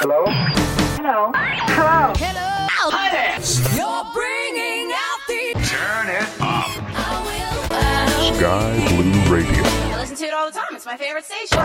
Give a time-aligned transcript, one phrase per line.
[0.00, 0.22] Hello?
[0.28, 1.32] Hello?
[1.34, 2.12] Hello?
[2.14, 2.90] Hello.
[2.94, 3.34] Hi there.
[3.74, 5.58] You're bringing out the.
[5.66, 6.70] Turn it up.
[6.94, 8.36] I will.
[8.36, 9.60] Sky Blue Radio.
[9.64, 10.68] I listen to it all the time.
[10.70, 11.58] It's my favorite station.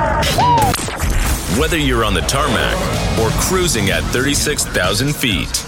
[1.60, 2.74] Whether you're on the tarmac
[3.20, 5.64] or cruising at 36,000 feet,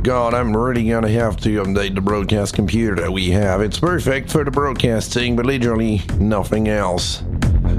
[0.04, 3.62] God, I'm really gonna have to update the broadcast computer that we have.
[3.62, 7.22] It's perfect for the broadcasting, but literally nothing else.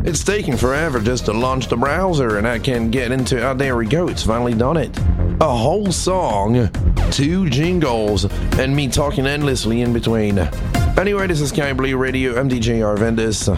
[0.05, 3.77] It's taking forever just to launch the browser and I can't get into oh there
[3.77, 4.97] we go, it's finally done it.
[5.41, 6.71] A whole song,
[7.11, 8.25] two jingles,
[8.57, 10.39] and me talking endlessly in between.
[10.97, 13.51] Anyway, this is Sky Blue Radio, I'm DJ Arvandus.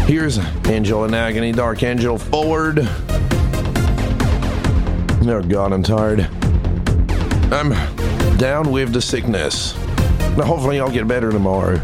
[0.00, 2.80] Here's Angel in Agony, Dark Angel forward.
[5.24, 6.28] Oh god, I'm tired.
[7.52, 7.72] I'm
[8.42, 9.72] down with the sickness.
[10.36, 11.76] Now, hopefully, I'll get better tomorrow.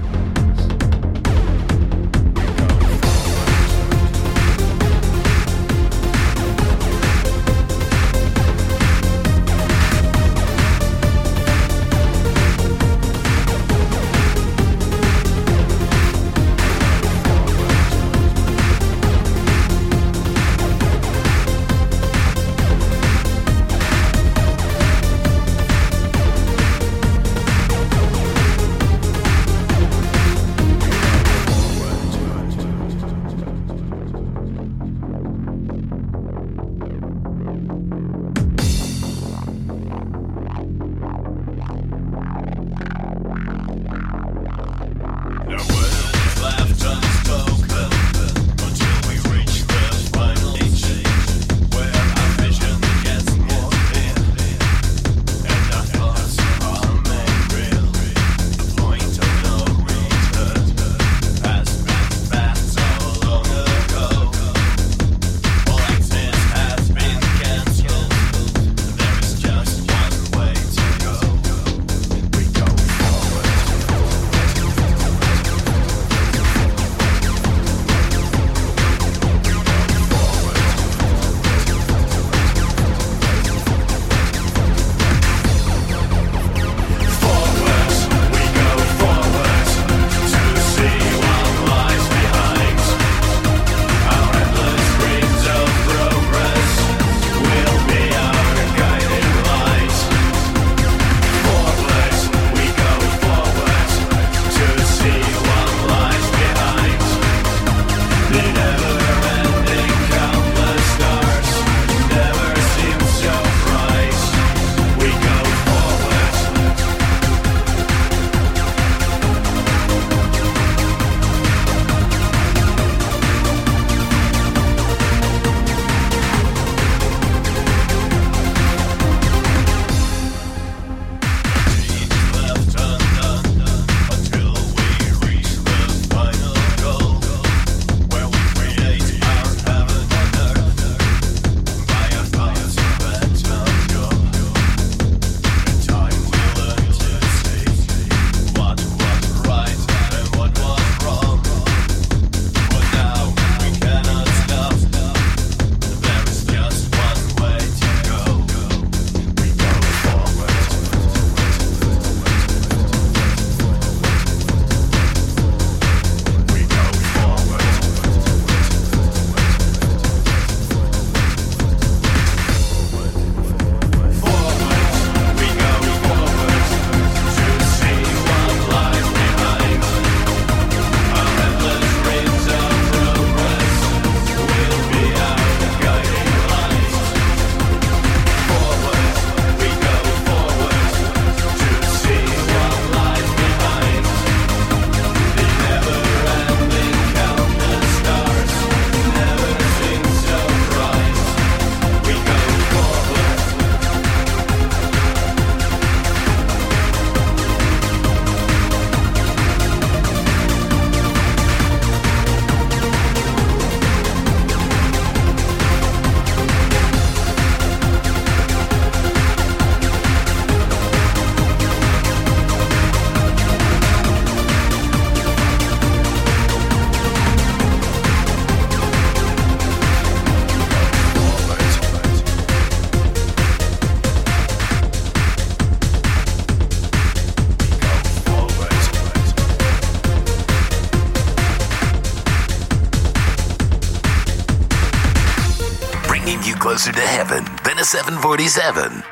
[247.99, 249.03] 747.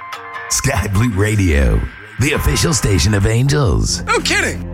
[0.49, 1.81] Sky Blue Radio,
[2.21, 4.05] the official station of angels.
[4.05, 4.66] No kidding.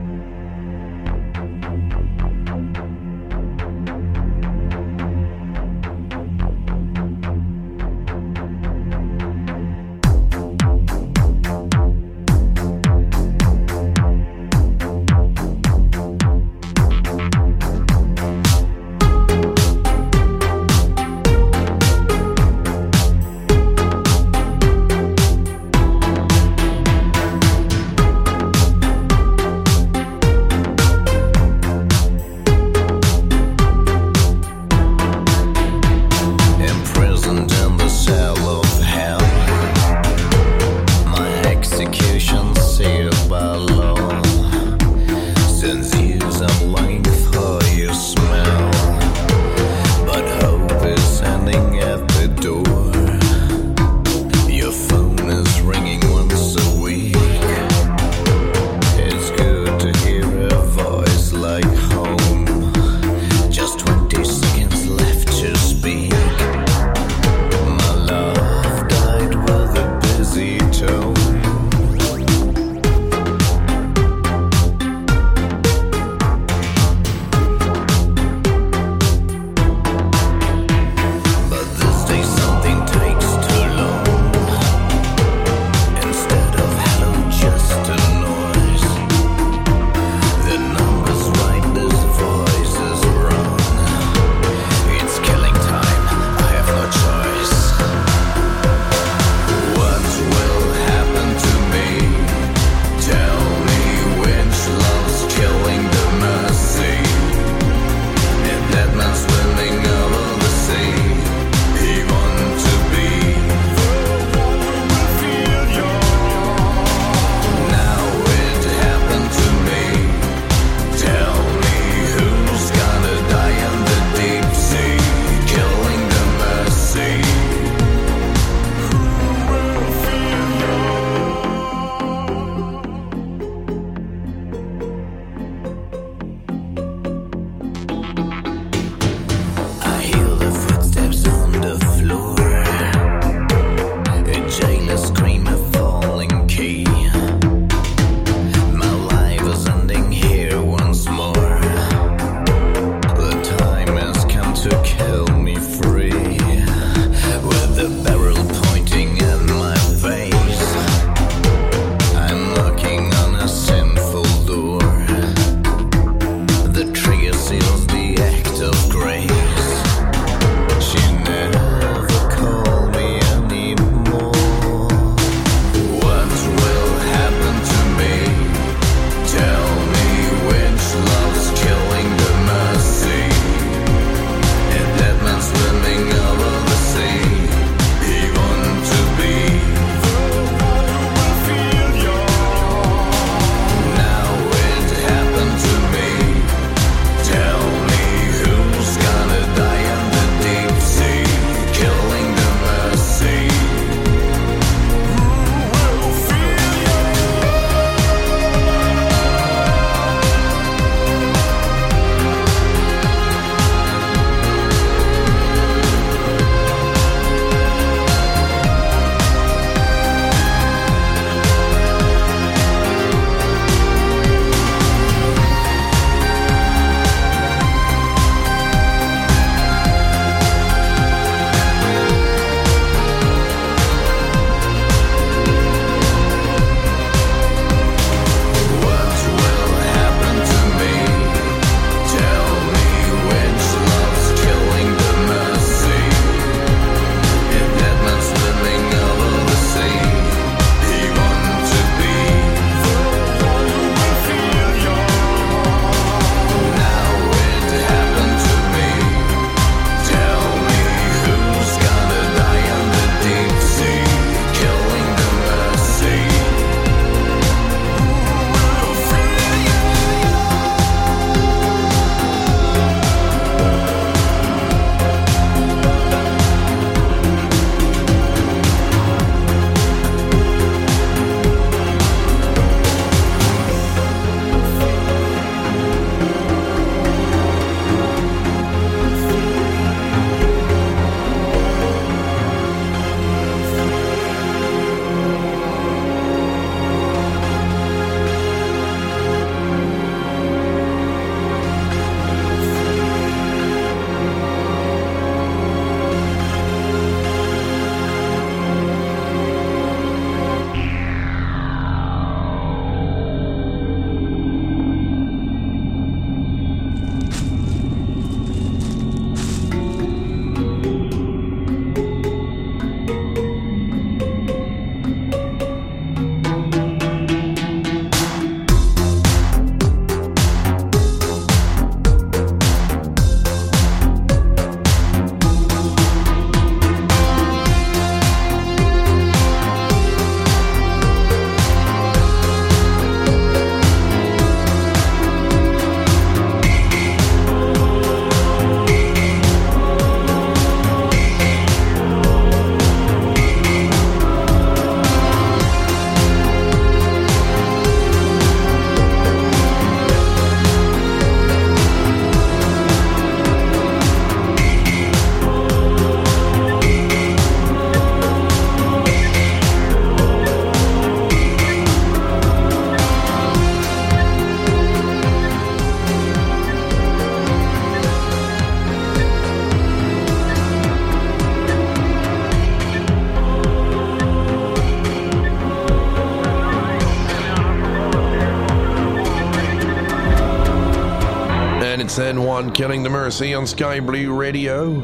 [392.63, 395.01] N1 Killing the Mercy on Sky Blue Radio.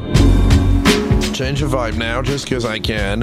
[1.33, 3.21] Change of vibe now, just because I can.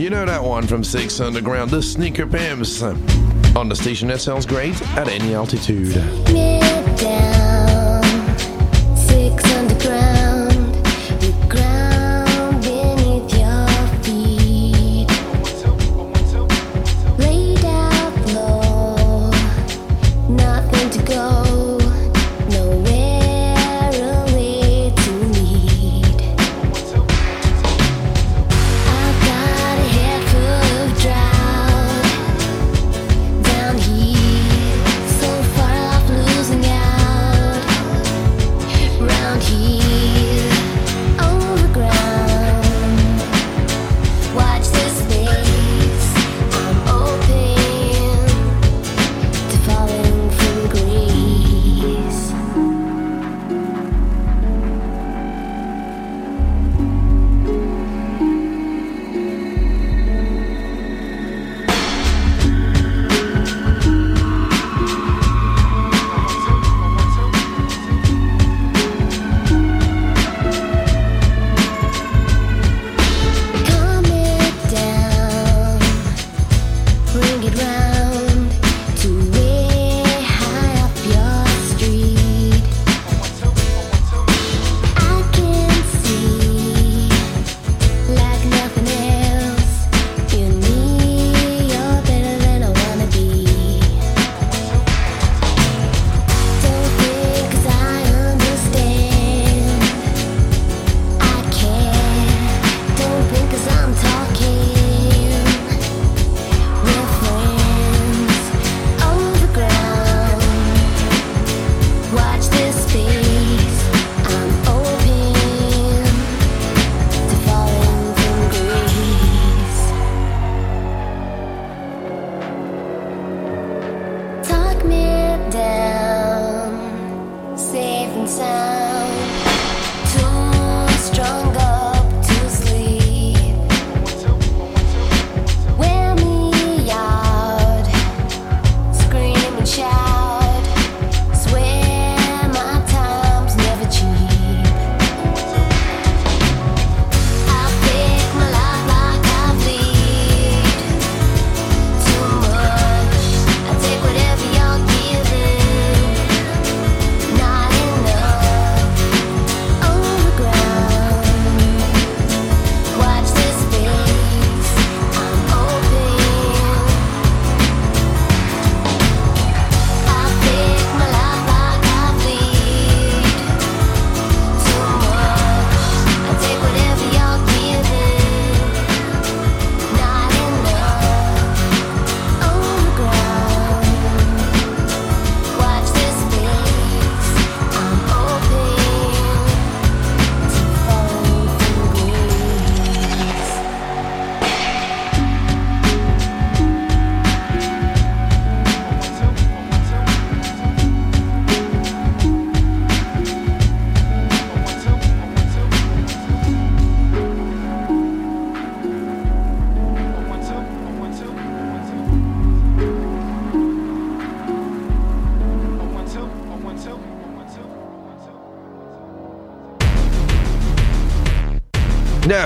[0.00, 2.82] You know that one from Six Underground, the Sneaker Pimps.
[2.82, 5.94] On the station that sounds great at any altitude.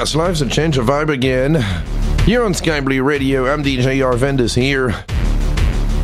[0.01, 1.57] Yes, life's a change of vibe again.
[2.25, 4.93] Here on Sky Blue Radio, I'm DJ Arvandus here.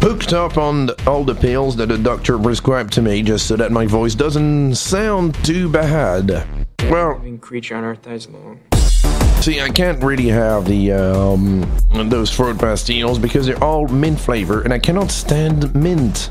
[0.03, 3.73] Hooked up on all the pills that the doctor prescribed to me just so that
[3.73, 6.47] my voice doesn't sound too bad.
[6.91, 8.61] Well, creature on earth dies alone.
[9.41, 11.67] See, I can't really have the um,
[12.11, 16.29] those fruit pastilles because they're all mint flavor, and I cannot stand mint.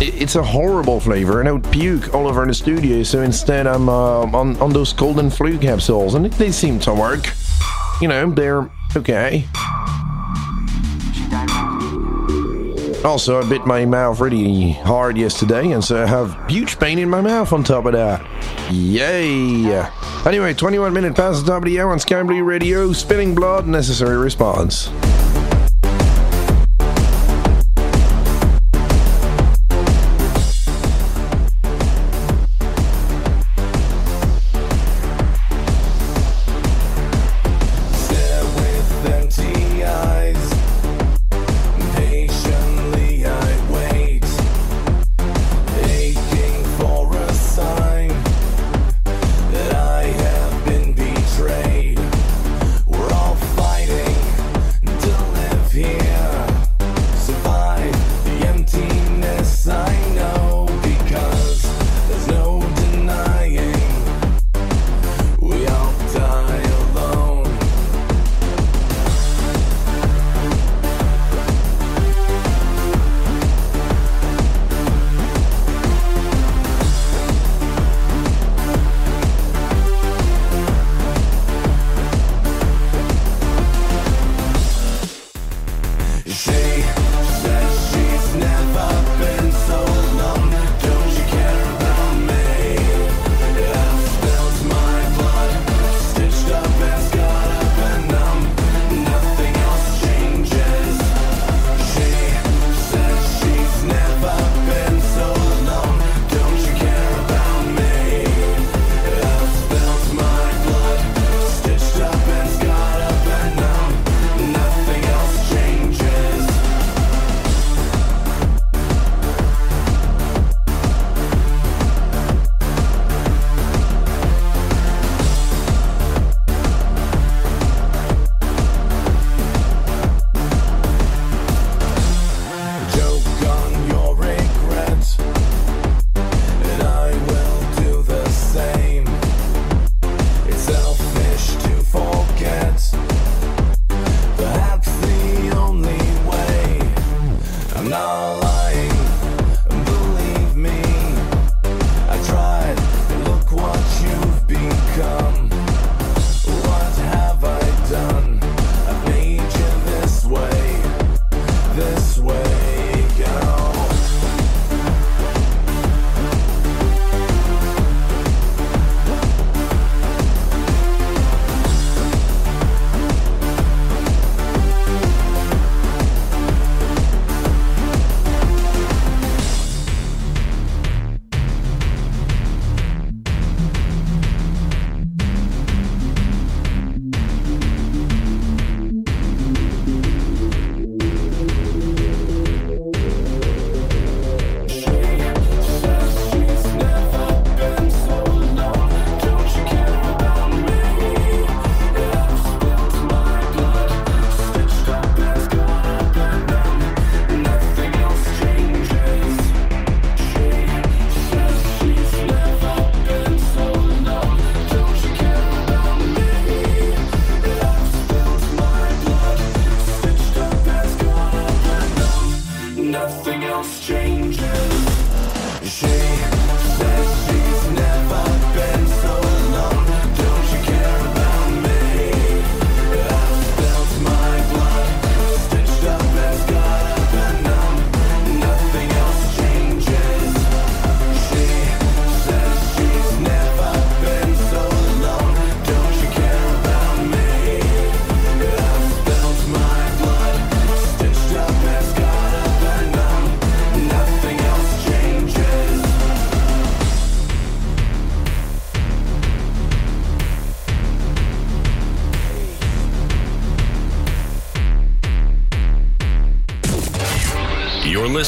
[0.00, 3.02] It's a horrible flavor, and I would puke all over the studio.
[3.02, 6.94] So instead, I'm uh, on on those cold and flu capsules, and they seem to
[6.94, 7.26] work.
[8.00, 9.44] You know, they're okay.
[13.04, 17.08] Also, I bit my mouth really hard yesterday, and so I have huge pain in
[17.08, 18.24] my mouth on top of that.
[18.70, 19.88] Yay!
[20.26, 23.66] Anyway, 21 minutes past the top of the hour on Sky Blue Radio, spilling blood,
[23.66, 24.90] necessary response.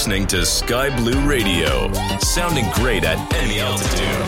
[0.01, 4.20] Listening to Sky Blue Radio, sounding great at any altitude.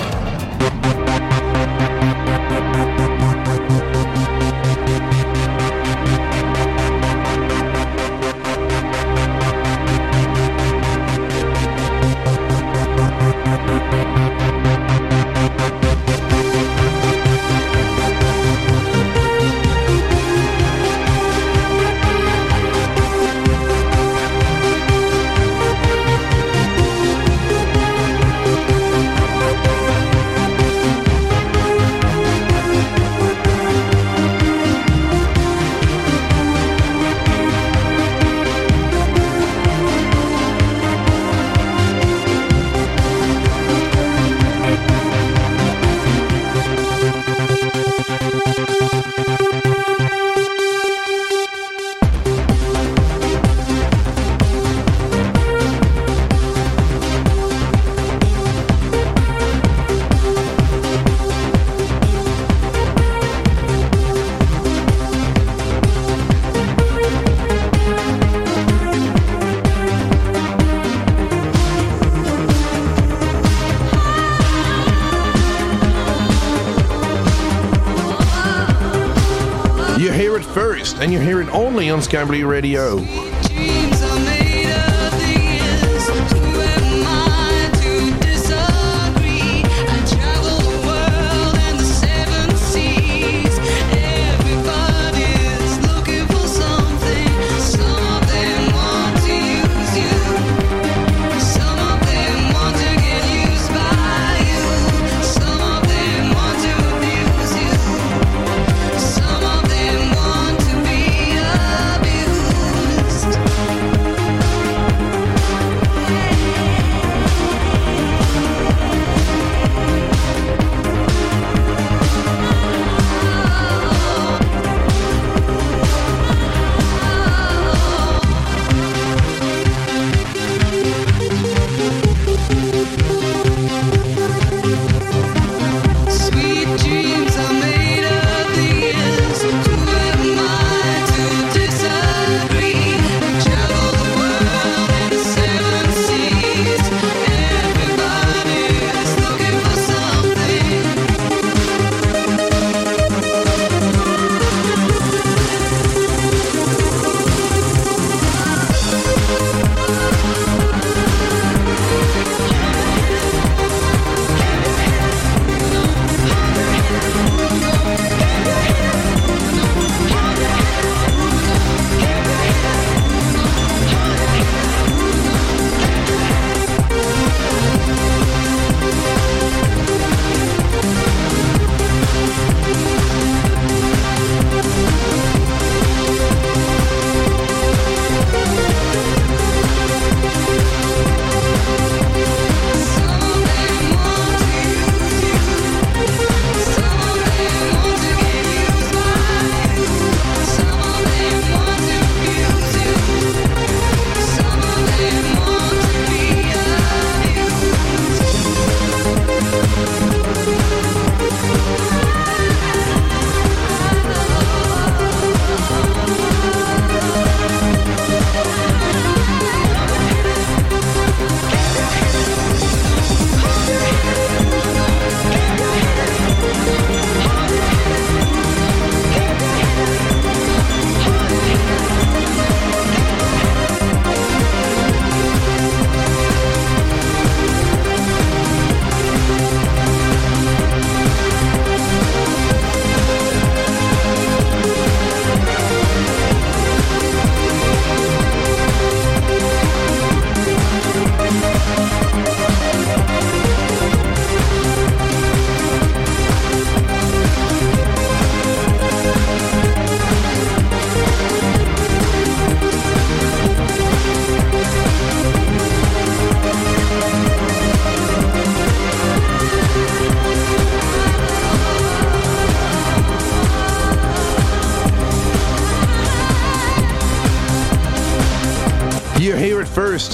[81.72, 83.31] Only on Blue Radio.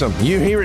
[0.01, 0.58] Um, You hear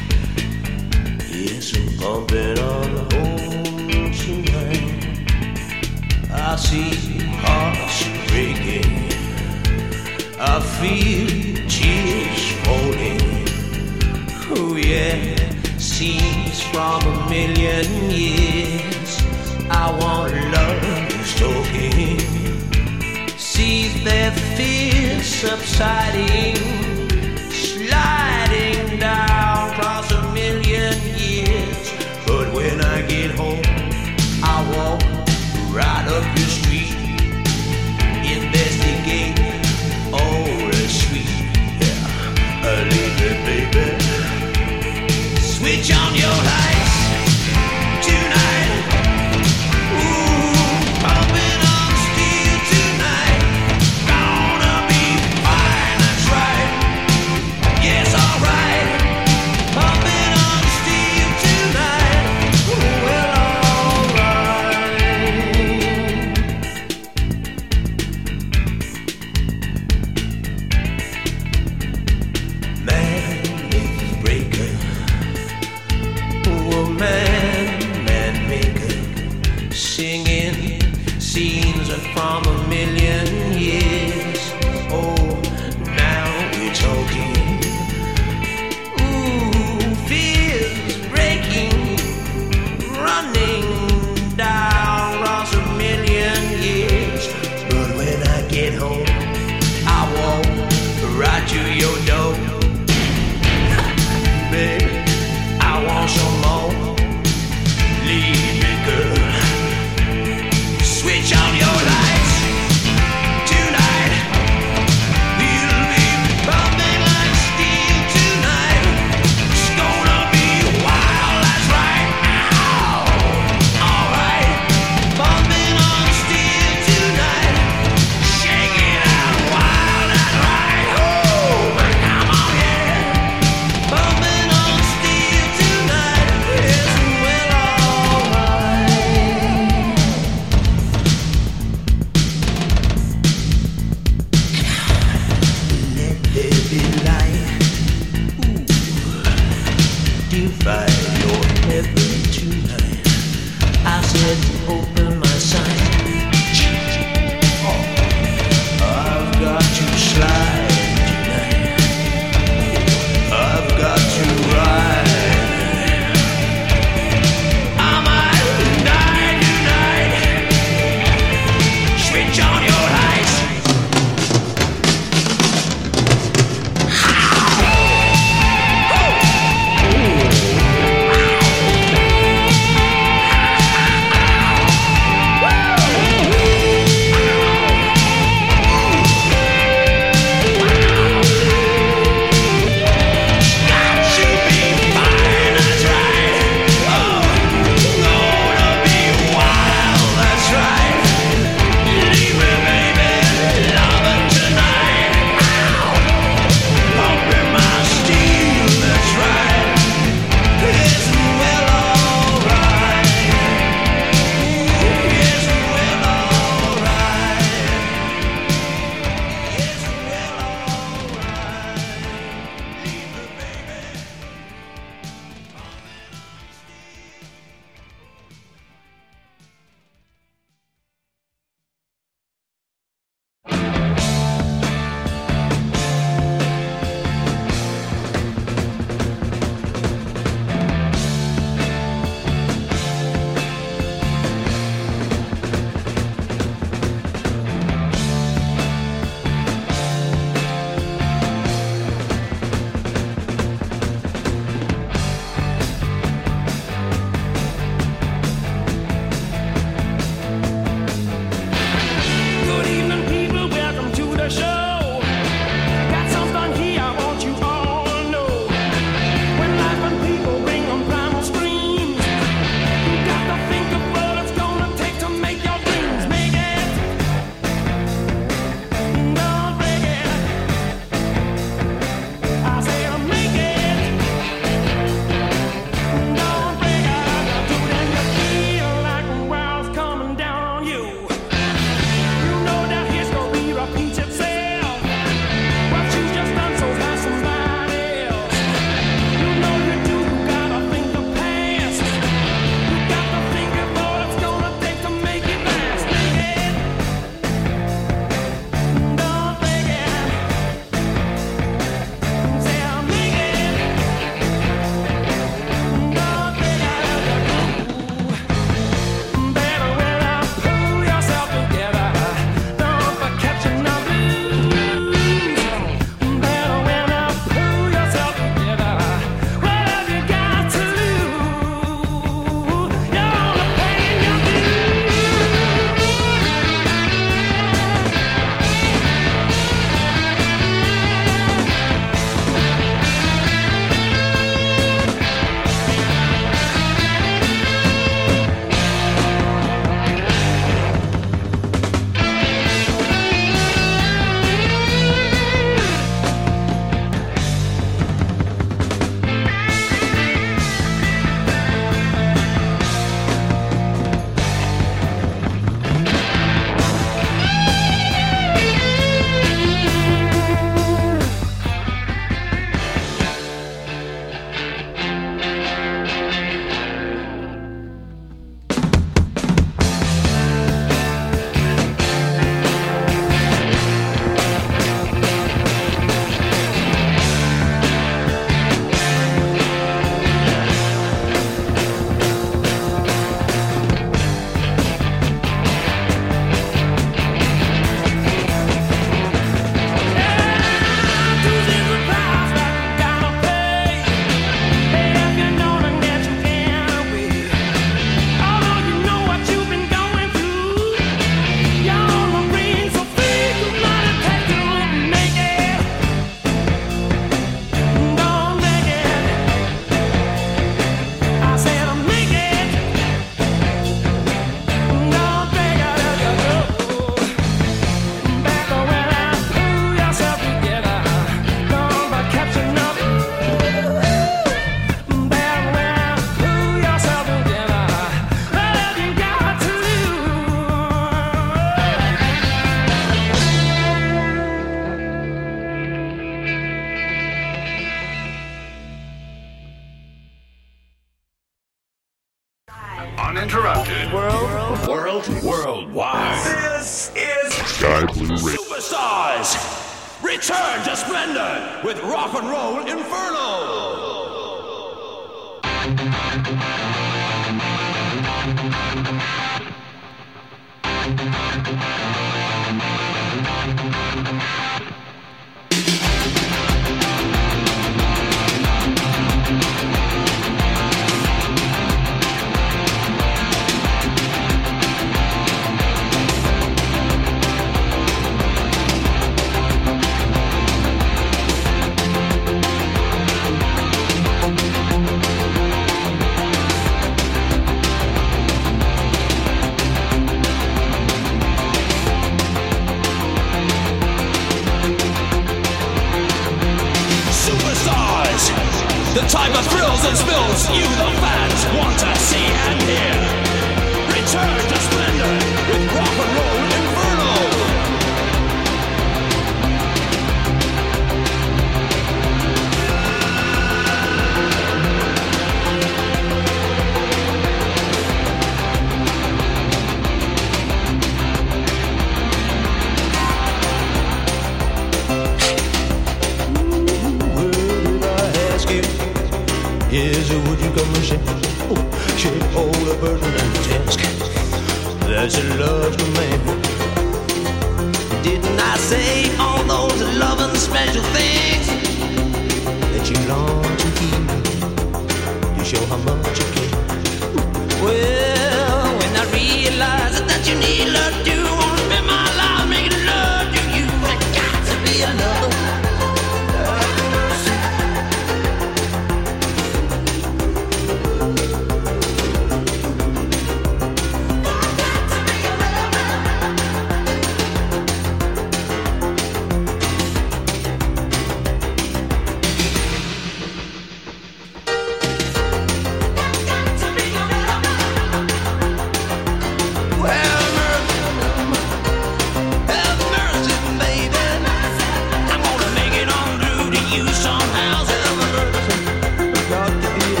[599.31, 600.00] got to be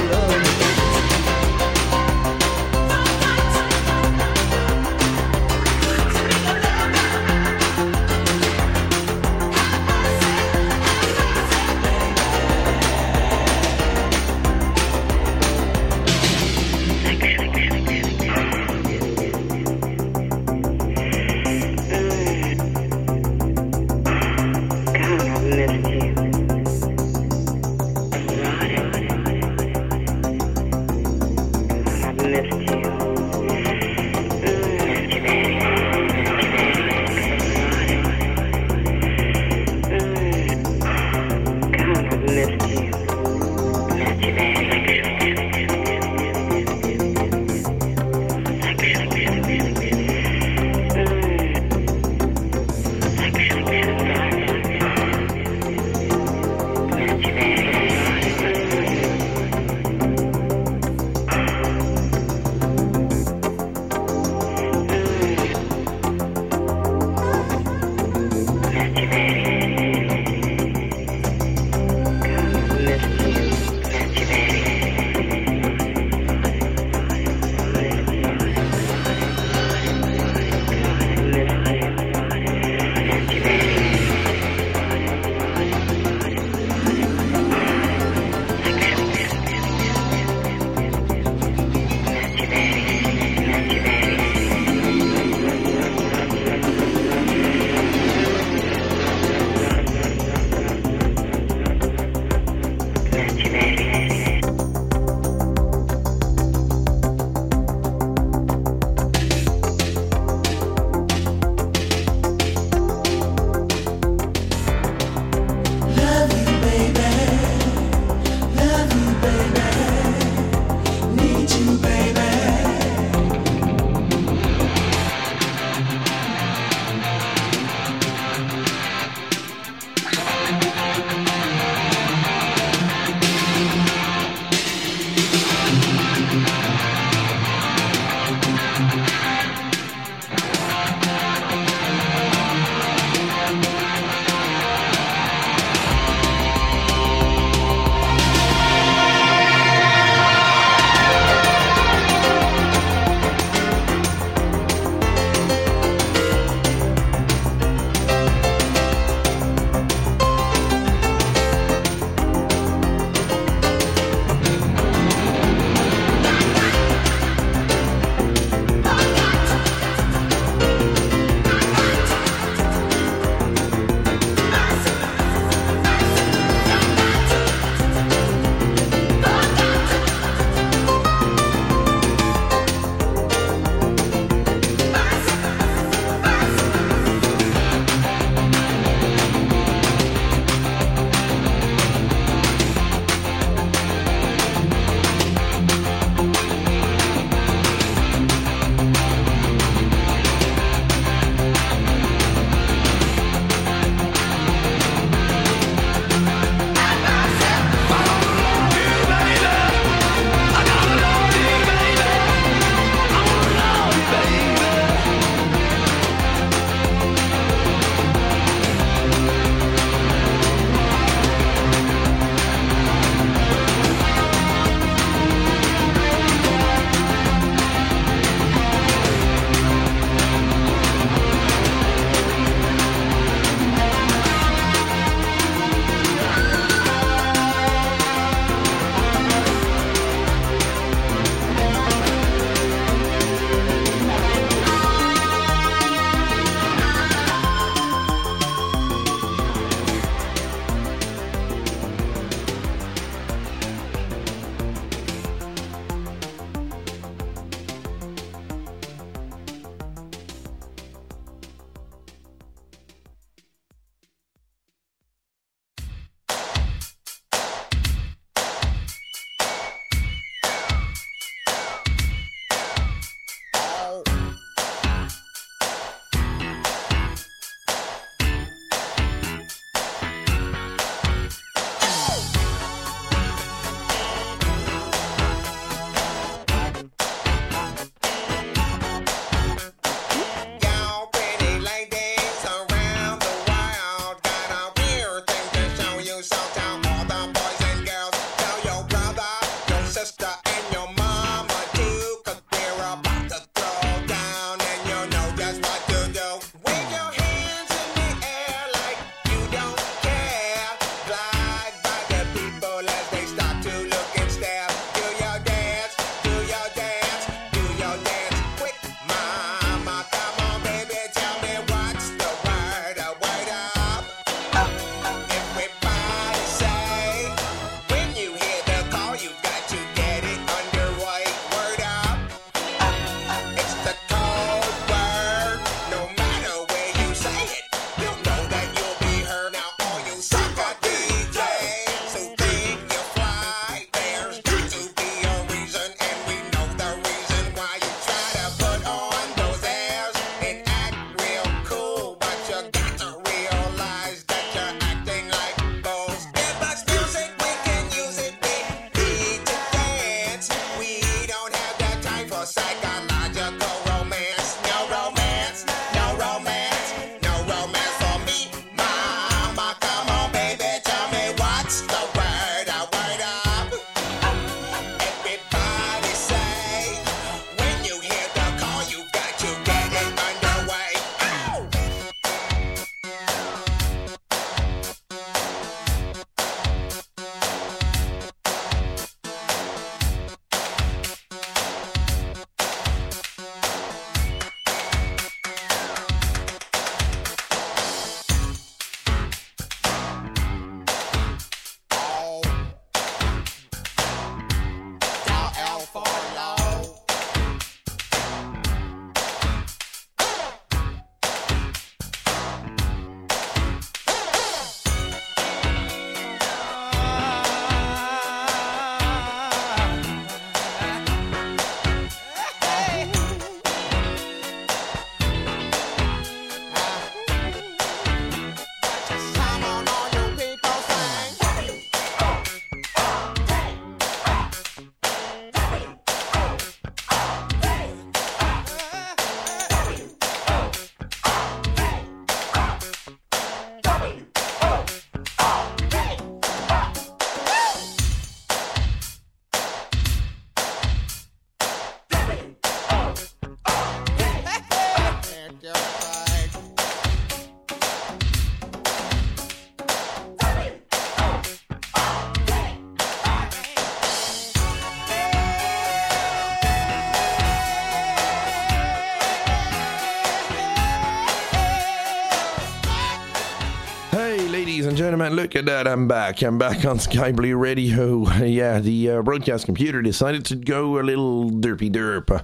[475.29, 475.87] look at that.
[475.87, 476.41] I'm back.
[476.41, 478.25] I'm back on Sky Blue Radio.
[478.41, 482.43] Yeah, the uh, broadcast computer decided to go a little derpy derp.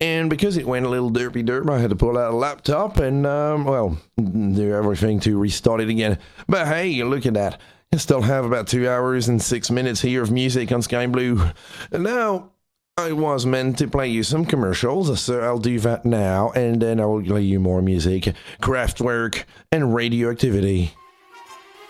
[0.00, 2.98] And because it went a little derpy derp, I had to pull out a laptop
[2.98, 6.18] and, um, well, do everything to restart it again.
[6.48, 7.60] But hey, look at that.
[7.92, 11.50] I still have about two hours and six minutes here of music on Sky Blue.
[11.92, 12.50] And now,
[12.98, 16.98] I was meant to play you some commercials, so I'll do that now, and then
[16.98, 20.94] I will play you more music, Kraftwerk, and radioactivity.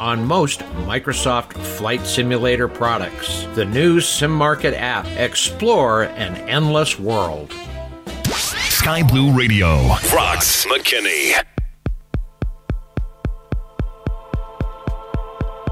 [0.00, 3.44] on most Microsoft Flight Simulator products.
[3.54, 5.06] The new SimMarket app.
[5.06, 7.52] Explore an endless world.
[8.28, 9.76] Sky Blue Radio.
[10.14, 11.44] Rocks McKinney.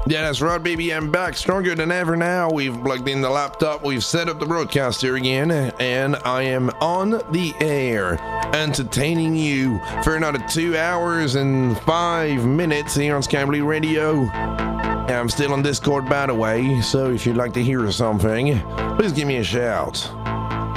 [0.09, 0.93] Yeah, that's right, baby.
[0.93, 2.49] I'm back stronger than ever now.
[2.49, 7.09] We've plugged in the laptop, we've set up the broadcaster again, and I am on
[7.31, 8.17] the air
[8.55, 14.23] entertaining you for another two hours and five minutes here on Blue Radio.
[14.29, 18.57] I'm still on Discord, by the way, so if you'd like to hear something,
[18.95, 20.09] please give me a shout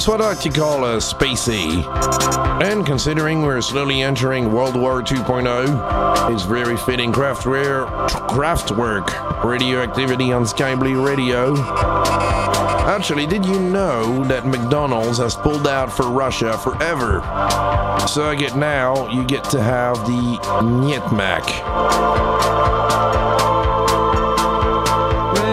[0.00, 1.84] That's what I like to call a spacey.
[2.62, 7.86] And considering we're slowly entering World War 2.0, it's very fitting craftware,
[8.30, 11.54] Kraftwerk, radioactivity on Sky Blue Radio.
[12.86, 17.20] Actually, did you know that McDonald's has pulled out for Russia forever?
[18.08, 21.44] So I get now, you get to have the Nyetmak.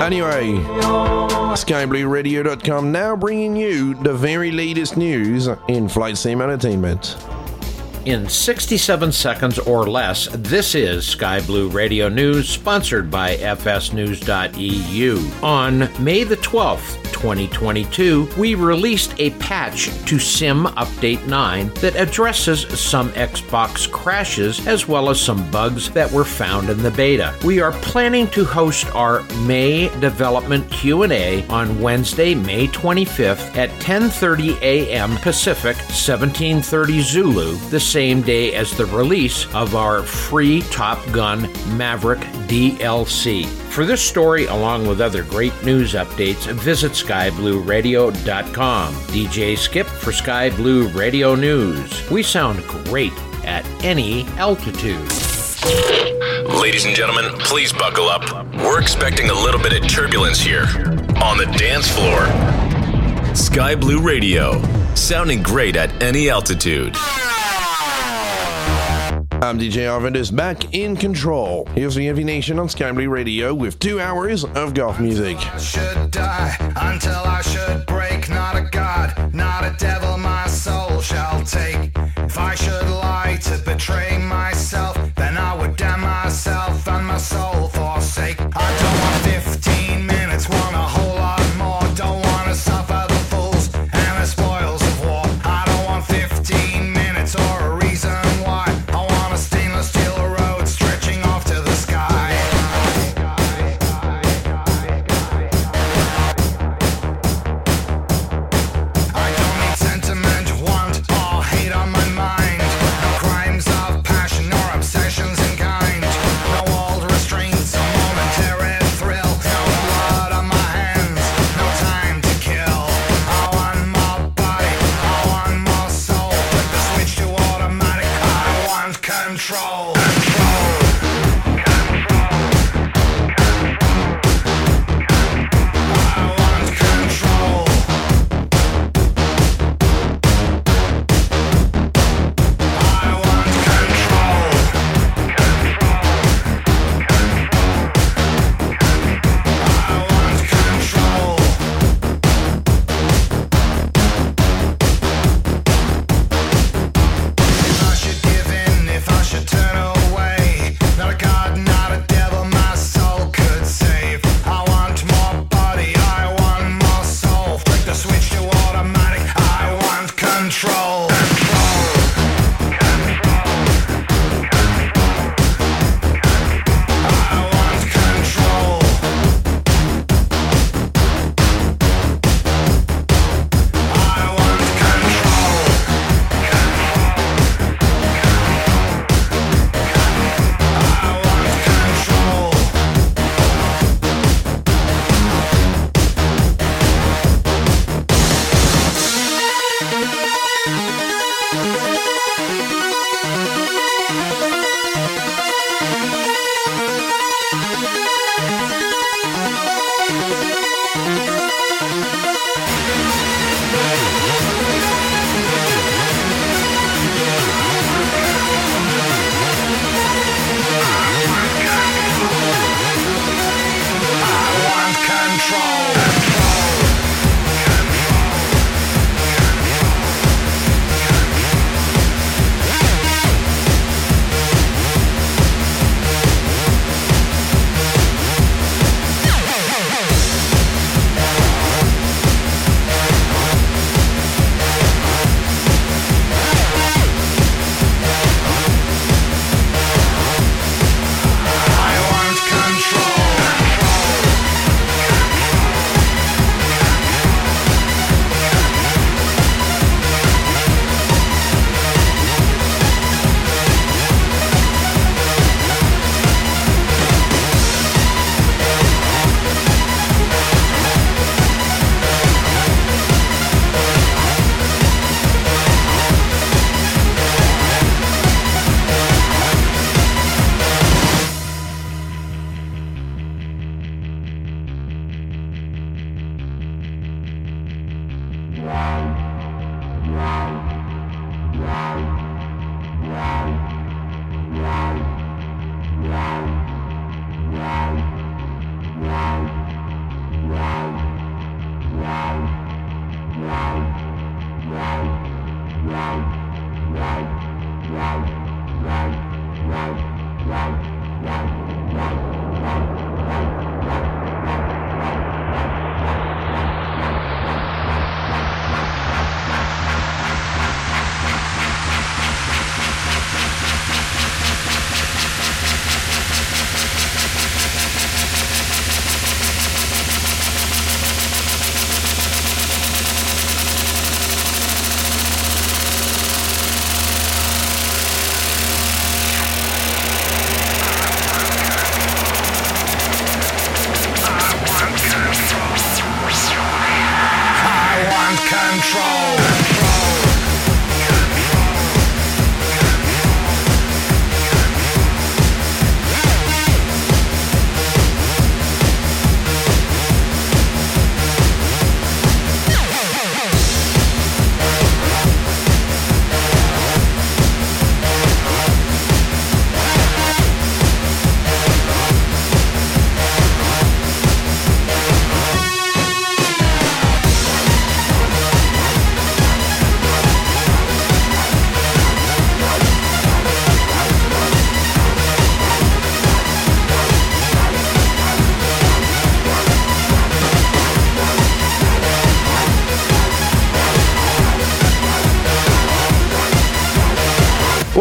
[0.01, 0.63] Anyway,
[1.63, 7.17] SkyBlueRadio.com now bringing you the very latest news in flight sim entertainment.
[8.05, 15.19] In 67 seconds or less, this is Sky Blue Radio News, sponsored by FSNews.eu.
[15.43, 16.96] On May the 12th,
[17.27, 24.87] 2022, we released a patch to Sim Update 9 that addresses some Xbox crashes as
[24.87, 27.35] well as some bugs that were found in the beta.
[27.43, 34.61] We are planning to host our May development Q&A on Wednesday, May 25th at 10:30
[34.61, 35.17] a.m.
[35.17, 41.41] Pacific, 1730 Zulu, the same day as the release of our free Top Gun
[41.75, 43.66] Maverick DLC.
[43.77, 48.93] For this story, along with other great news updates, visit skyblueradio.com.
[48.95, 52.09] DJ Skip for Sky Blue Radio News.
[52.09, 53.13] We sound great
[53.45, 55.07] at any altitude.
[56.59, 58.23] Ladies and gentlemen, please buckle up.
[58.55, 60.65] We're expecting a little bit of turbulence here
[61.21, 62.25] on the dance floor.
[63.35, 64.59] Sky Blue Radio,
[64.95, 66.95] sounding great at any altitude.
[69.39, 71.67] I'm DJ Arvandus back in control.
[71.75, 75.37] Here's the Envy Nation on Sky Blue Radio with two hours of goth music.
[75.59, 78.29] should die until I should break.
[78.29, 80.06] Not a god, not a devil,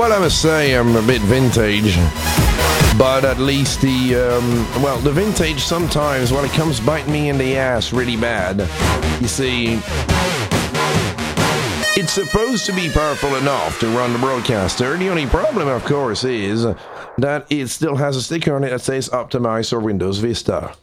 [0.06, 1.96] Well, I must say I'm a bit vintage.
[2.96, 7.36] But at least the, um, well, the vintage sometimes, when it comes biting me in
[7.38, 8.60] the ass really bad.
[9.20, 9.80] You see,
[12.00, 14.96] it's supposed to be powerful enough to run the broadcaster.
[14.96, 16.62] The only problem, of course, is
[17.18, 20.76] that it still has a sticker on it that says Optimize or Windows Vista.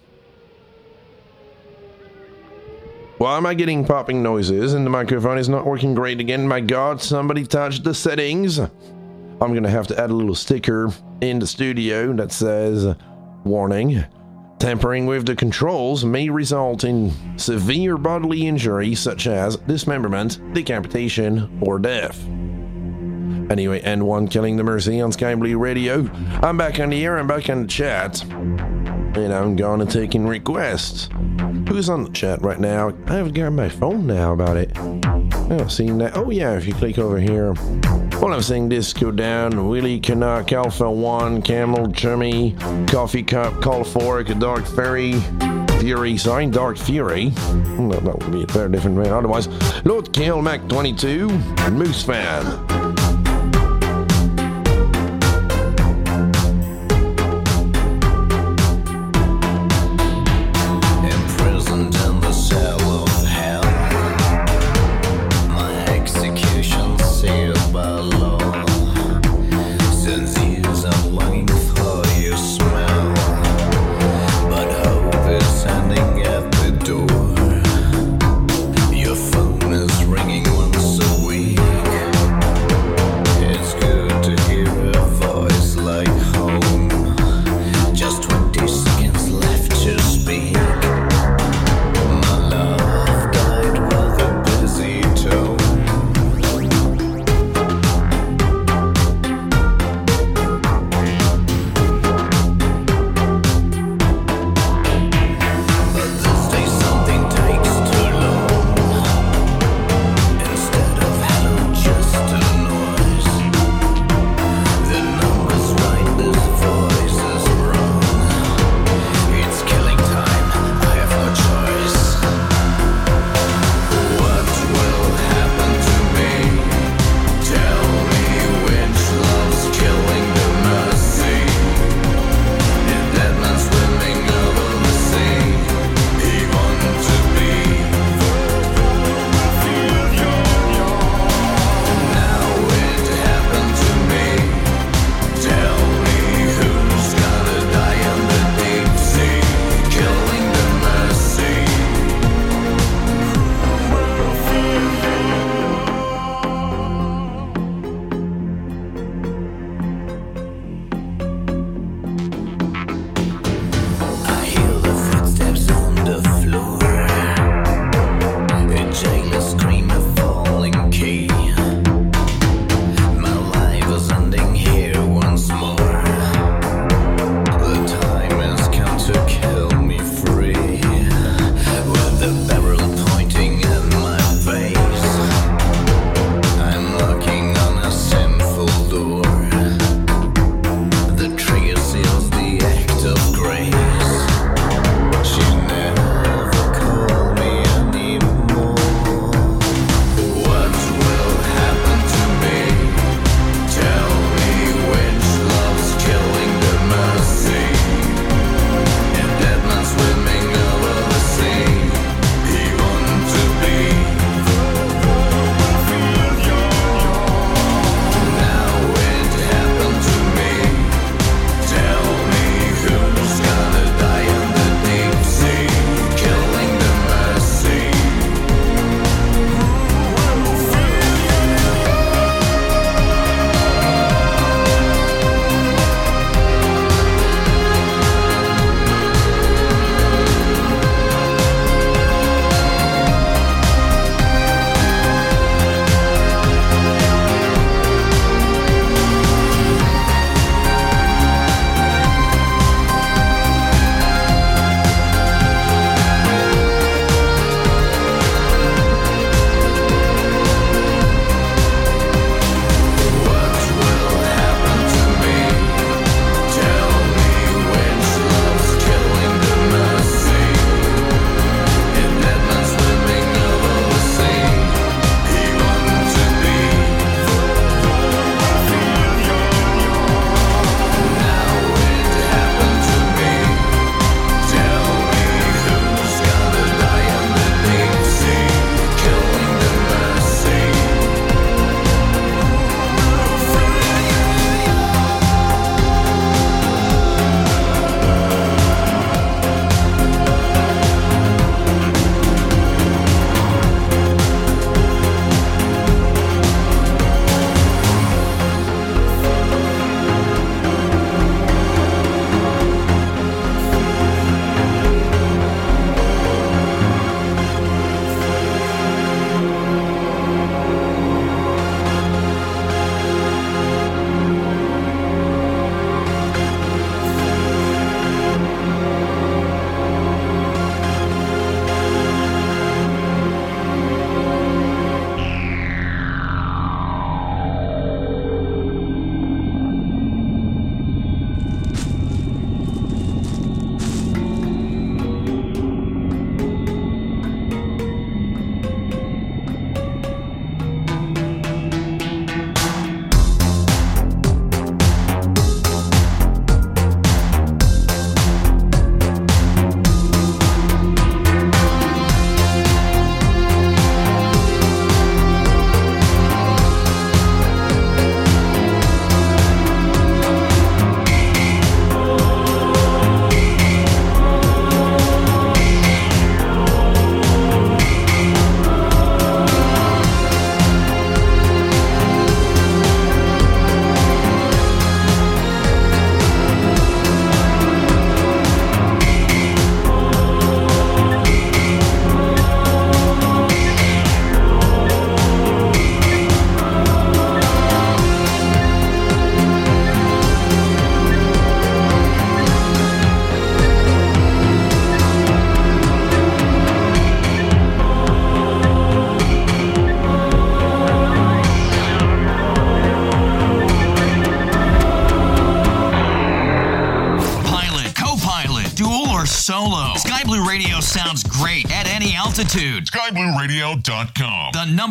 [3.20, 6.46] Why am I getting popping noises and the microphone is not working great again?
[6.46, 8.60] My god, somebody touched the settings.
[9.44, 10.90] I'm gonna have to add a little sticker
[11.20, 12.96] in the studio that says,
[13.44, 14.06] Warning.
[14.58, 21.78] Tampering with the controls may result in severe bodily injury such as dismemberment, decapitation, or
[21.78, 22.24] death.
[23.52, 26.10] Anyway, N1 Killing the Mercy on Sky Blue Radio.
[26.42, 28.24] I'm back on the air, I'm back on the chat.
[28.24, 31.10] And I'm gonna taking requests.
[31.68, 32.94] Who's on the chat right now?
[33.08, 34.72] I haven't got my phone now about it.
[34.78, 36.16] Oh, I haven't seen that.
[36.16, 37.54] Oh yeah, if you click over here.
[38.24, 42.56] Well, I'm seeing Disco Down, Willie Canuck, Alpha One, Camel, Chummy,
[42.88, 43.84] Coffee Cup, Call
[44.36, 45.20] Dark Fairy,
[45.82, 47.32] Fury, sorry, Dark Fury.
[47.32, 49.50] Hmm, That, would be a very different man otherwise.
[49.84, 52.73] Lord Kale Mac 22, and Moose Fan.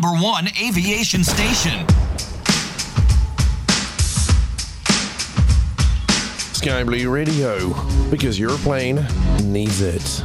[0.02, 1.86] Number one aviation station.
[6.54, 7.72] Sky Blue Radio,
[8.10, 9.06] because your plane
[9.44, 10.24] needs it.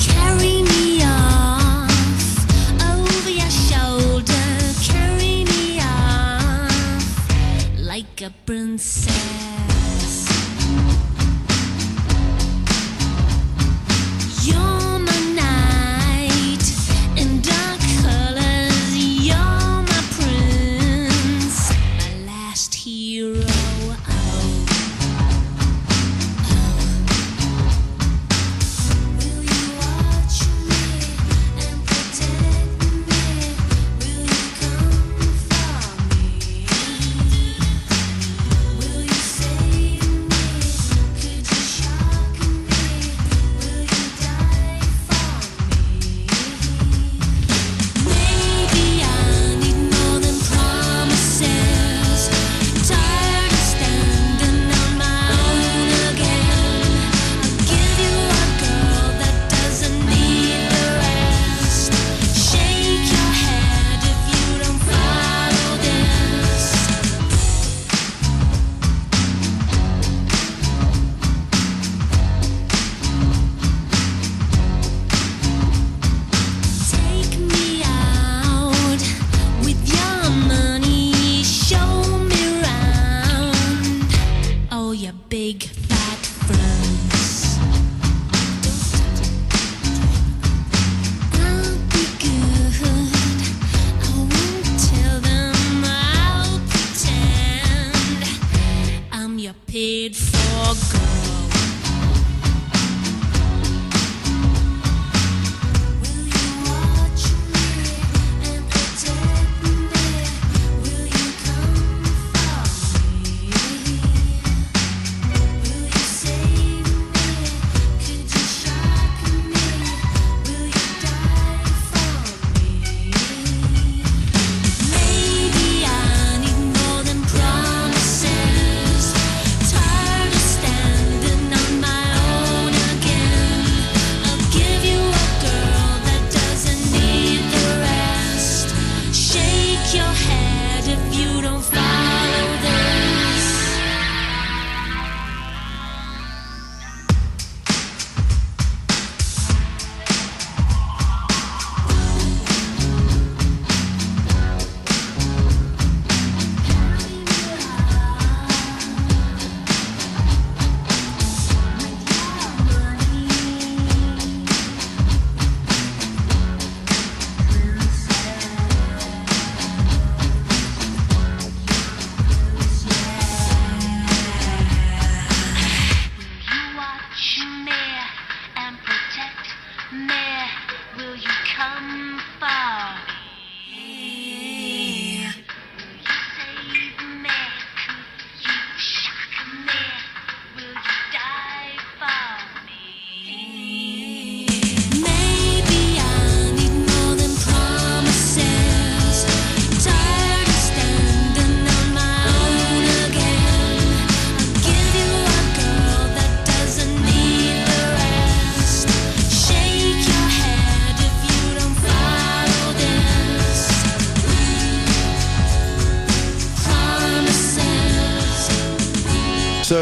[0.00, 1.90] Carry me off
[2.82, 4.32] over your shoulder.
[4.82, 9.11] Carry me off like a princess.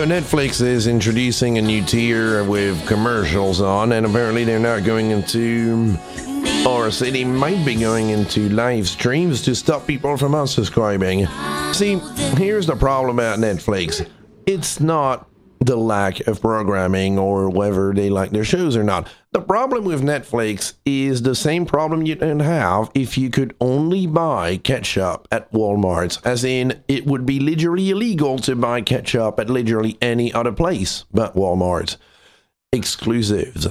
[0.00, 5.10] So Netflix is introducing a new tier with commercials on, and apparently they're not going
[5.10, 5.94] into,
[6.66, 11.28] or say they might be going into live streams to stop people from unsubscribing.
[11.74, 11.98] See,
[12.42, 14.08] here's the problem about Netflix.
[14.46, 15.28] It's not
[15.58, 19.06] the lack of programming or whether they like their shows or not.
[19.32, 23.69] The problem with Netflix is the same problem you'd have if you could only
[24.10, 29.48] buy ketchup at Walmart, as in it would be literally illegal to buy ketchup at
[29.50, 31.96] literally any other place but Walmart.
[32.72, 33.68] Exclusives.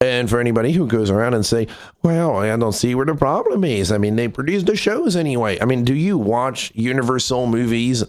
[0.00, 1.68] And for anybody who goes around and say,
[2.02, 3.92] well, I don't see where the problem is.
[3.92, 5.60] I mean, they produce the shows anyway.
[5.60, 8.02] I mean, do you watch Universal movies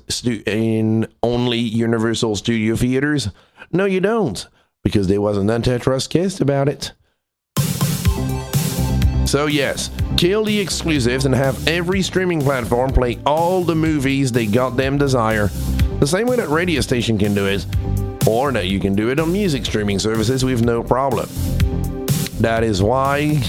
[0.48, 3.30] in only Universal Studio Theaters?
[3.72, 4.48] No, you don't,
[4.84, 6.94] because there wasn't antitrust case about it.
[9.34, 14.46] So, yes, kill the exclusives and have every streaming platform play all the movies they
[14.46, 15.48] goddamn desire.
[16.00, 17.66] The same way that radio station can do it.
[18.28, 21.28] or that you can do it on music streaming services with no problem.
[22.42, 23.42] That is why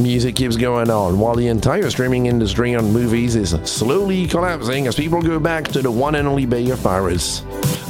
[0.00, 4.96] music keeps going on, while the entire streaming industry on movies is slowly collapsing as
[4.96, 7.42] people go back to the one and only Bay of Pirates.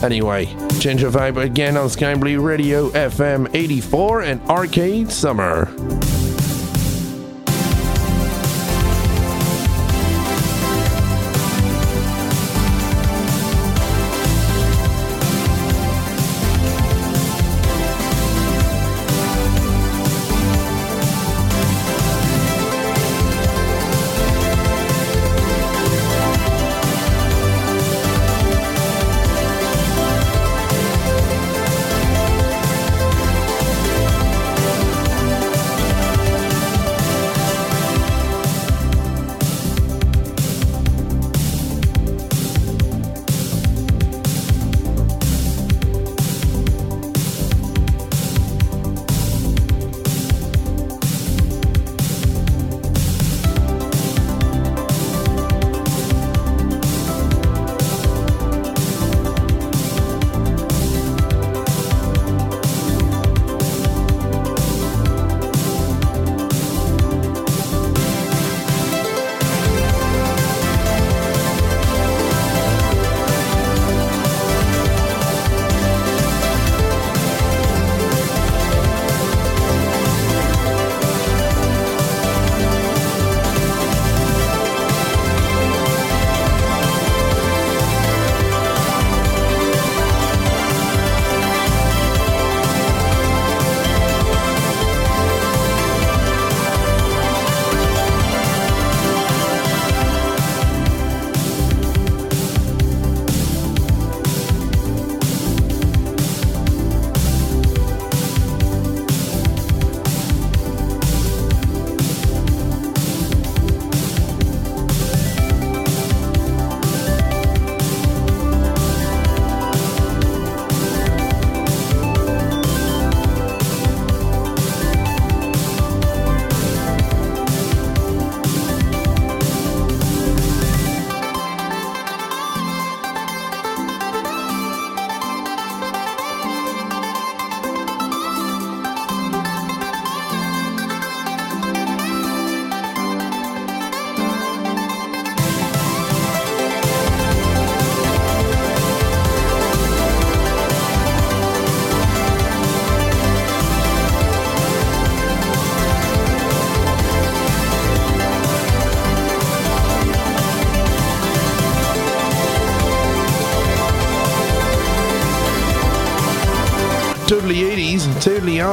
[0.02, 0.46] Anyway,
[0.80, 5.72] change of vibe again on Sky Blue Radio FM 84 and Arcade Summer.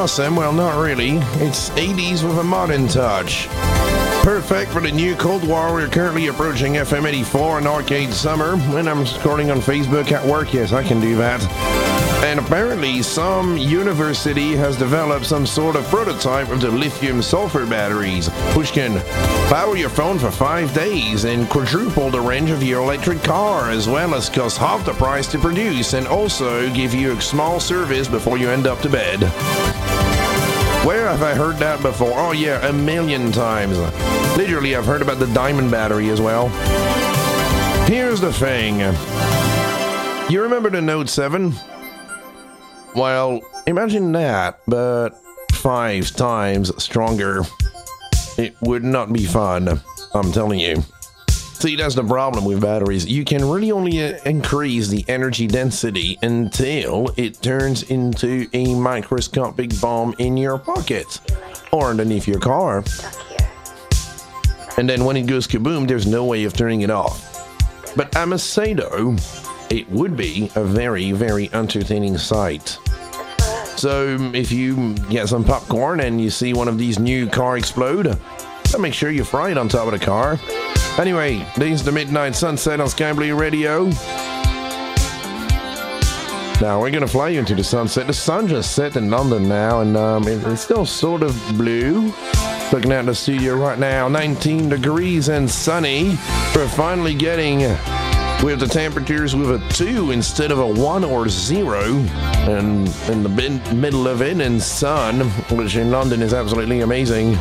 [0.08, 0.36] Awesome.
[0.36, 1.18] Well, not really.
[1.44, 3.46] It's 80s with a modern touch.
[4.22, 5.70] Perfect for the new Cold War.
[5.70, 8.54] We're currently approaching FM 84 and Arcade Summer.
[8.78, 10.54] And I'm recording on Facebook at work.
[10.54, 11.42] Yes, I can do that.
[12.24, 18.28] And apparently, some university has developed some sort of prototype of the lithium sulfur batteries,
[18.56, 19.00] which can
[19.48, 23.86] power your phone for five days and quadruple the range of your electric car, as
[23.88, 28.08] well as cost half the price to produce, and also give you a small service
[28.08, 29.20] before you end up to bed.
[30.88, 32.14] Where have I heard that before?
[32.14, 33.76] Oh, yeah, a million times.
[34.38, 36.48] Literally, I've heard about the diamond battery as well.
[37.86, 38.78] Here's the thing
[40.32, 41.52] you remember the Note 7?
[42.96, 45.10] Well, imagine that, but
[45.52, 47.42] five times stronger.
[48.38, 49.82] It would not be fun,
[50.14, 50.82] I'm telling you.
[51.58, 53.04] See, that's the problem with batteries.
[53.04, 59.80] You can really only uh, increase the energy density until it turns into a microscopic
[59.80, 61.20] bomb in your pocket
[61.72, 62.84] or underneath your car.
[64.76, 67.24] And then when it goes kaboom, there's no way of turning it off.
[67.96, 69.16] But I must say though,
[69.68, 72.78] it would be a very, very entertaining sight.
[73.76, 78.16] So if you get some popcorn and you see one of these new car explode,
[78.78, 80.38] make sure you fry it on top of the car.
[80.98, 83.84] Anyway, this is the Midnight Sunset on Sky Radio.
[86.60, 88.08] Now we're gonna fly you into the sunset.
[88.08, 92.12] The sun just set in London now, and um, it- it's still sort of blue.
[92.72, 96.18] Looking at the studio right now, 19 degrees and sunny.
[96.54, 97.60] We're finally getting
[98.42, 101.84] with the temperatures with a two instead of a one or zero,
[102.48, 105.20] and in the mid- middle of it, and sun,
[105.50, 107.38] which in London is absolutely amazing.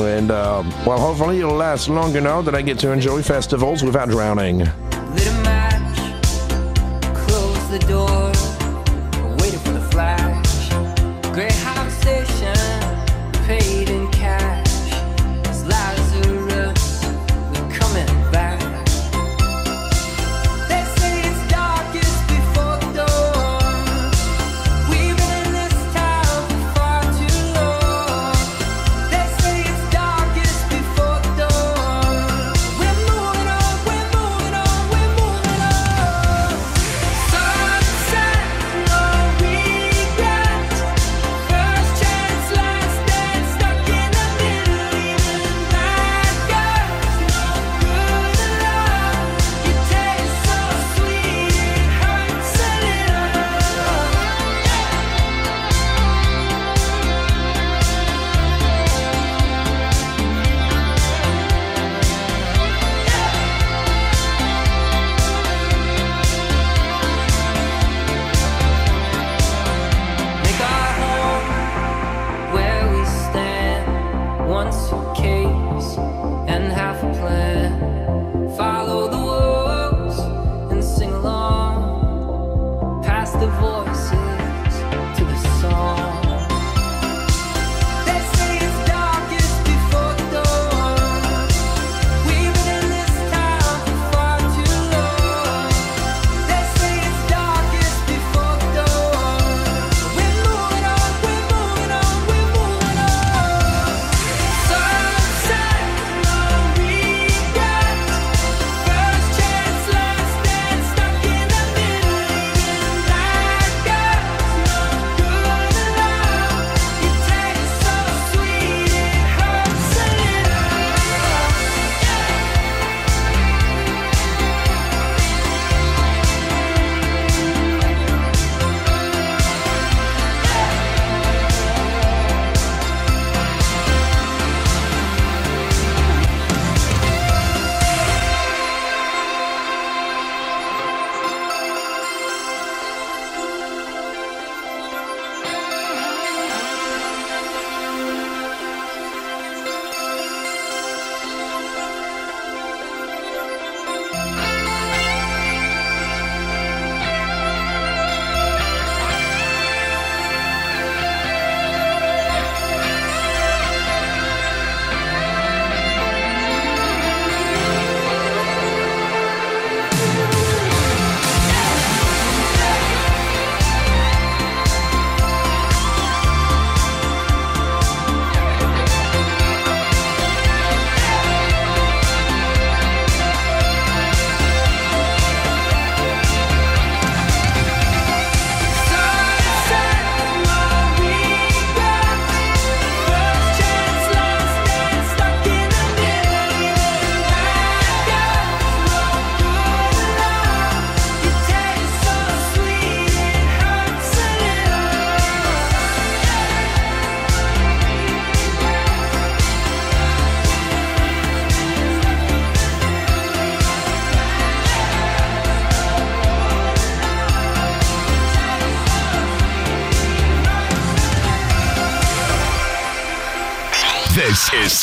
[0.00, 4.08] And uh, well, hopefully it'll last long enough that I get to enjoy festivals without
[4.08, 4.66] drowning.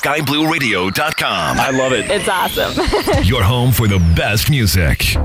[0.09, 1.59] skyblueradio.com.
[1.59, 2.09] I love it.
[2.09, 3.23] It's awesome.
[3.23, 5.15] Your home for the best music.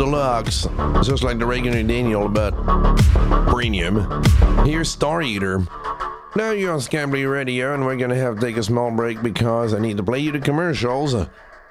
[0.00, 0.66] Deluxe,
[1.02, 2.52] just like the regular Daniel, but
[3.48, 4.24] premium.
[4.64, 5.58] Here's Star Eater.
[6.34, 9.22] Now you're on Sky Blue Radio, and we're gonna have to take a small break
[9.22, 11.14] because I need to play you the commercials.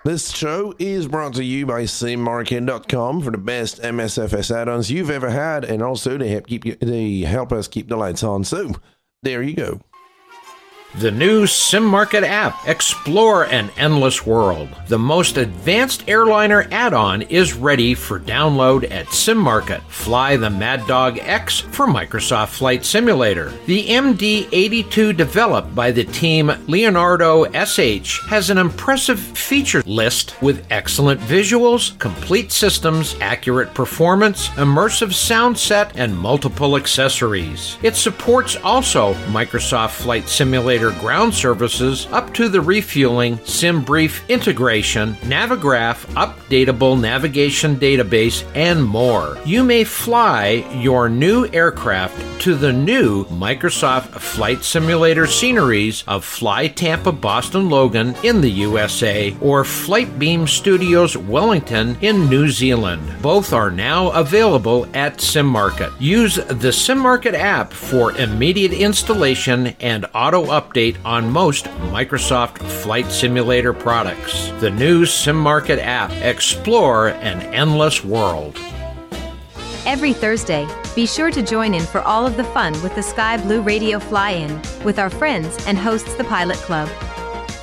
[0.05, 5.31] This show is brought to you by SimMarket.com for the best MSFS add-ons you've ever
[5.31, 8.43] had, and also they help keep you, help us keep the lights on.
[8.43, 8.75] So
[9.23, 9.79] there you go.
[10.95, 12.67] The new SimMarket app.
[12.67, 14.69] Explore an endless world.
[14.87, 19.81] The most advanced airliner add on is ready for download at SimMarket.
[19.99, 23.51] Fly the Mad Dog X for Microsoft Flight Simulator.
[23.65, 31.19] The MD82 developed by the team Leonardo SH has an impressive feature list with excellent
[31.21, 37.77] visuals, complete systems, accurate performance, immersive sound set, and multiple accessories.
[37.83, 46.05] It supports also Microsoft Flight Simulator ground services up to the refueling, SimBrief integration, Navigraph,
[46.13, 49.37] updatable navigation database, and more.
[49.45, 56.67] You may fly your new aircraft to the new Microsoft Flight Simulator sceneries of Fly
[56.67, 63.01] Tampa Boston Logan in the USA or Flightbeam Studios Wellington in New Zealand.
[63.21, 65.91] Both are now available at SimMarket.
[65.99, 73.73] Use the SimMarket app for immediate installation and auto update on most Microsoft Flight Simulator
[73.73, 74.49] products.
[74.59, 76.11] The new SimMarket app.
[76.11, 78.57] Explore an endless world.
[79.85, 83.37] Every Thursday, be sure to join in for all of the fun with the Sky
[83.37, 86.89] Blue Radio Fly In with our friends and hosts the Pilot Club.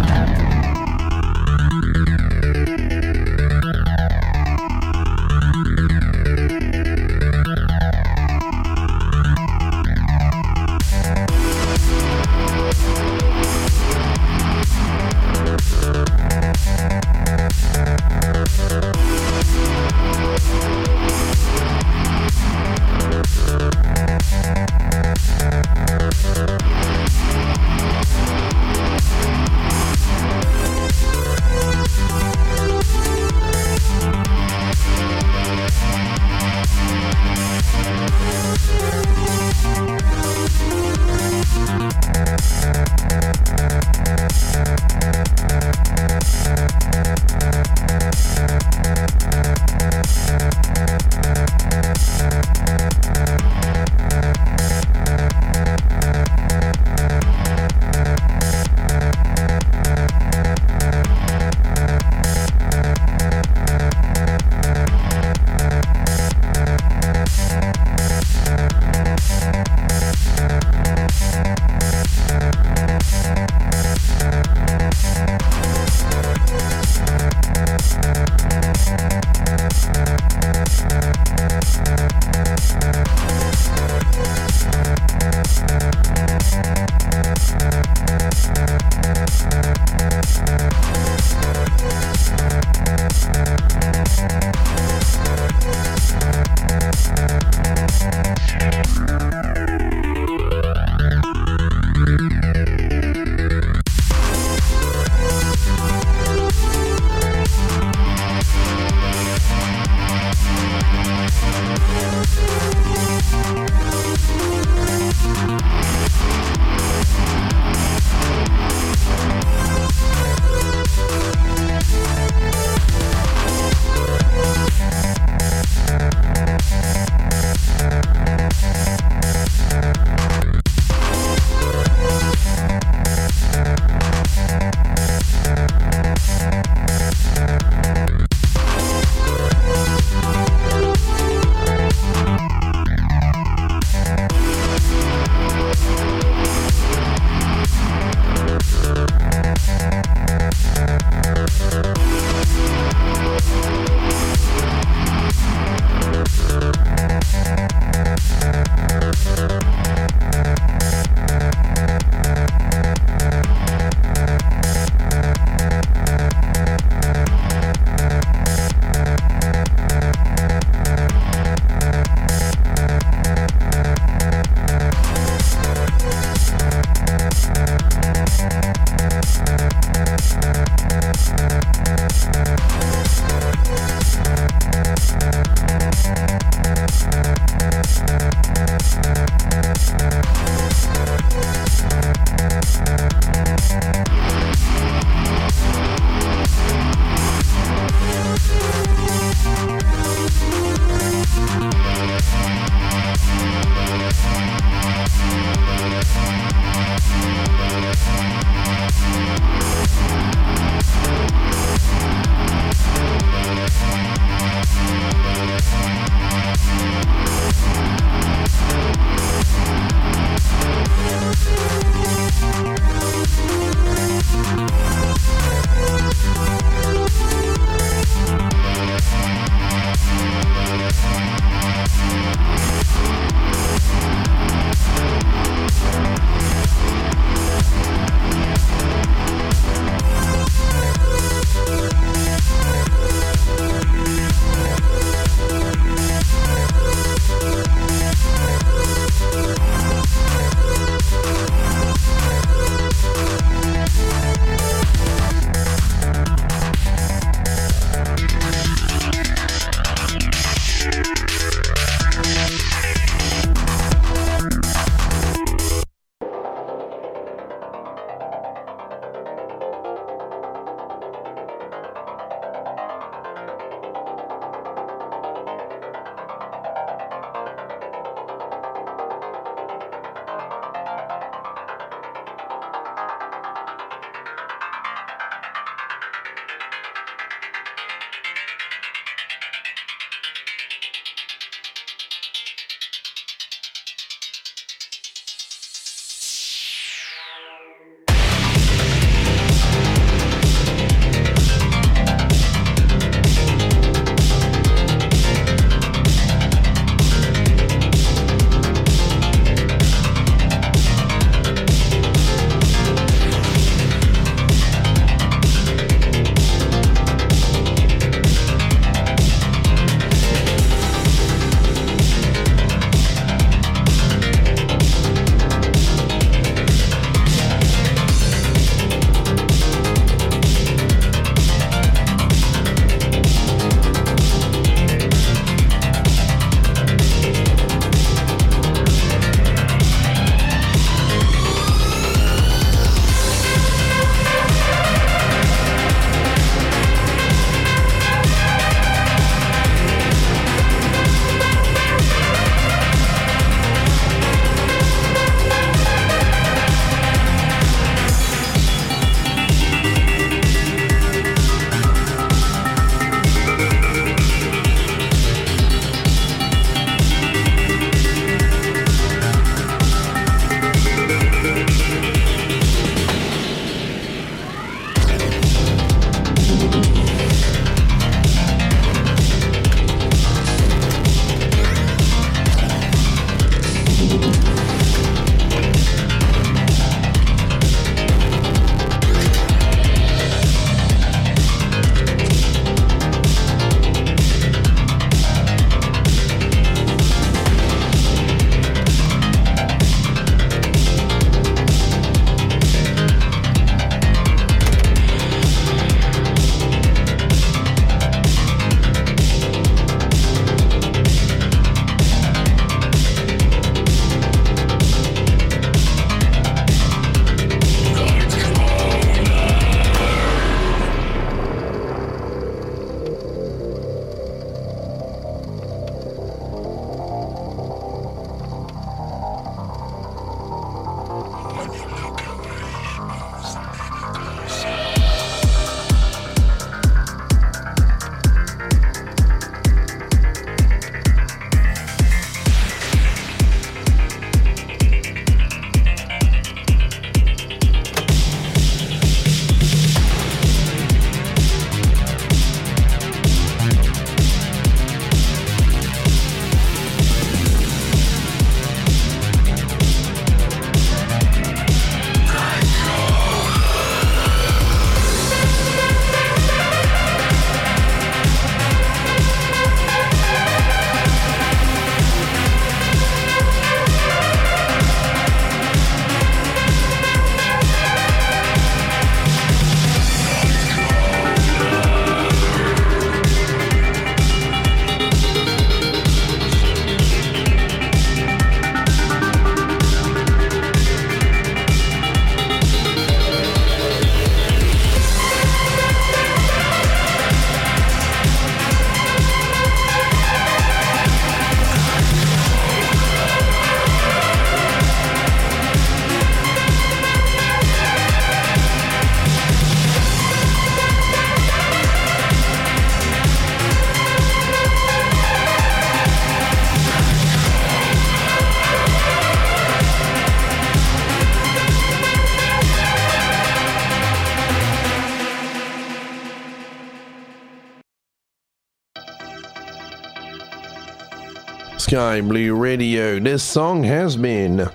[531.99, 533.19] Sky Blue Radio.
[533.19, 534.70] This song has been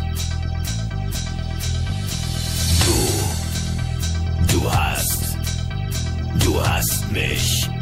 [6.45, 7.74] Du hast mich.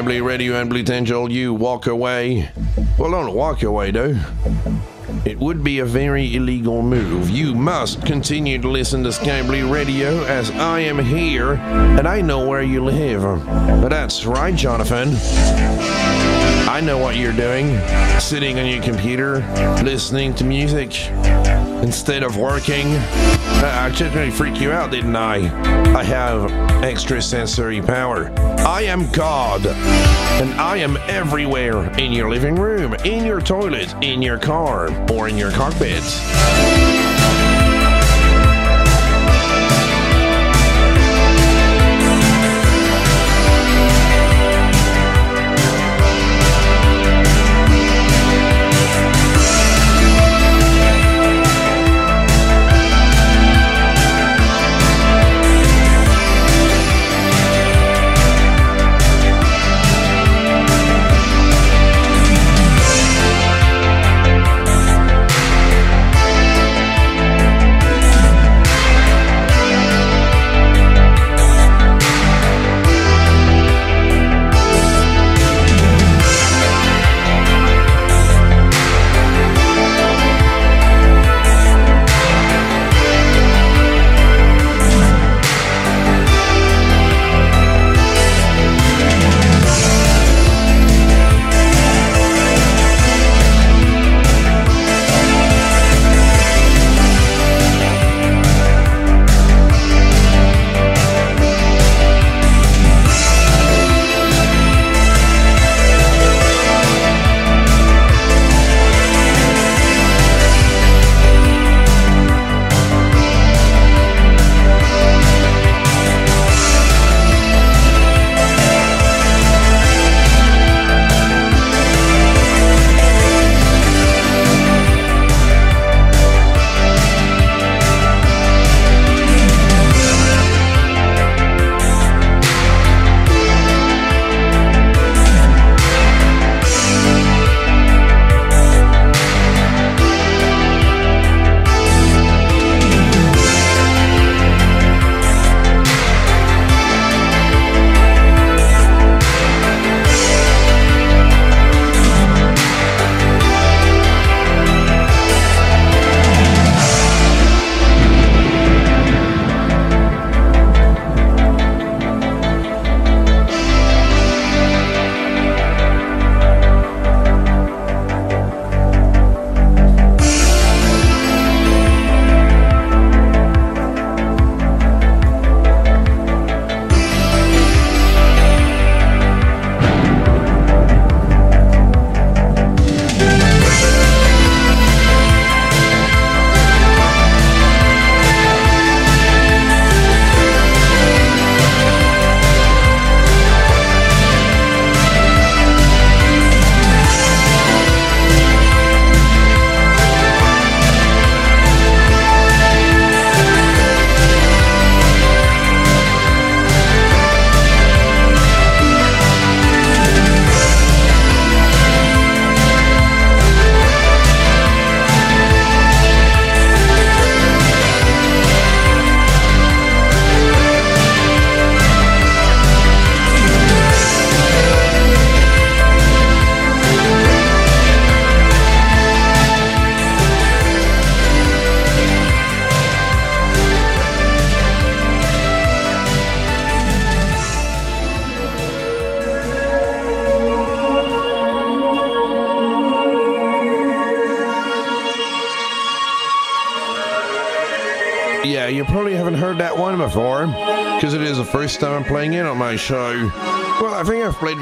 [0.00, 2.50] Sky Radio and Blue Angel, you walk away.
[2.98, 4.18] Well, don't walk away, though.
[5.26, 7.28] It would be a very illegal move.
[7.28, 12.22] You must continue to listen to Sky Blue Radio as I am here and I
[12.22, 13.22] know where you live.
[13.44, 15.10] But that's right, Jonathan.
[16.66, 17.78] I know what you're doing.
[18.18, 19.40] Sitting on your computer,
[19.84, 21.10] listening to music
[21.82, 22.86] instead of working.
[22.86, 25.36] Uh, I I just really freaked you out, didn't I?
[25.94, 26.50] I have
[26.82, 28.30] extrasensory power.
[28.66, 34.20] I am God, and I am everywhere in your living room, in your toilet, in
[34.20, 36.02] your car, or in your cockpit.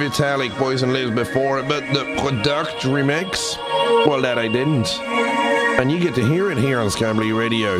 [0.08, 3.58] Vitalik Boys Lives before, but the product remix,
[4.06, 4.98] well, that I didn't.
[5.78, 7.76] And you get to hear it here on Sky Blue Radio.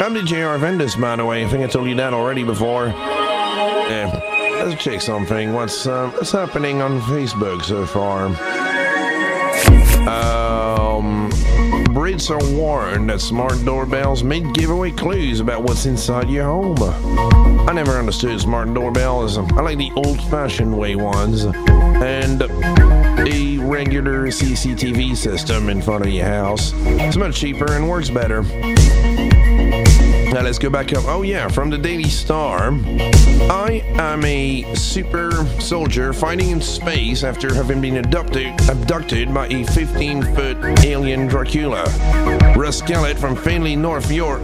[0.00, 1.44] I'm DJ Arvandus, by the way.
[1.44, 2.88] I think I told you that already before.
[2.88, 4.20] Yeah.
[4.64, 5.52] let's check something.
[5.52, 8.30] What's uh, what's happening on Facebook so far?
[12.04, 16.76] Brits are warned that smart doorbells may give away clues about what's inside your home.
[17.66, 19.38] I never understood smart doorbells.
[19.38, 26.26] I like the old-fashioned way ones, and a regular CCTV system in front of your
[26.26, 26.74] house.
[26.74, 28.42] It's much cheaper and works better.
[30.34, 31.04] Now let's go back up.
[31.06, 32.72] Oh yeah, from the Daily Star.
[33.48, 35.30] I am a super
[35.60, 41.84] soldier fighting in space after having been abducted abducted by a 15-foot alien Dracula.
[42.56, 44.42] Russ Kellett from Findlay, North York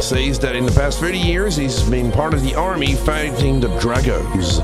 [0.00, 3.68] says that in the past 30 years he's been part of the army fighting the
[3.80, 4.60] Dragos.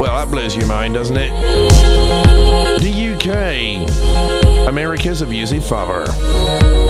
[0.00, 1.30] Well, that blows your mind, doesn't it?
[2.80, 6.87] The UK, America's abusive father.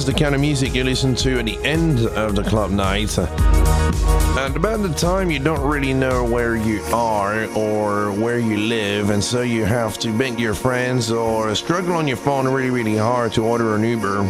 [0.00, 3.18] Is the kind of music you listen to at the end of the club night.
[3.18, 9.10] And about the time you don't really know where you are or where you live,
[9.10, 12.96] and so you have to beg your friends or struggle on your phone really, really
[12.96, 14.20] hard to order an Uber.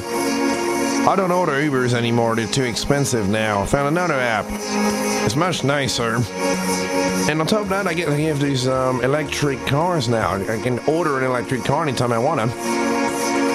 [1.08, 3.62] I don't order Ubers anymore, they're too expensive now.
[3.62, 4.46] I found another app.
[5.24, 6.16] It's much nicer.
[7.30, 10.34] And on top of that, I get to have these um, electric cars now.
[10.34, 12.89] I can order an electric car anytime I want to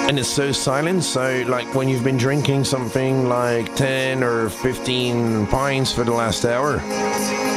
[0.08, 1.04] and it's so silent.
[1.04, 6.44] So, like when you've been drinking something like 10 or 15 pints for the last
[6.44, 6.80] hour,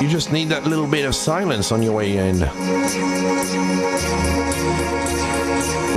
[0.02, 2.40] you just need that little bit of silence on your way in.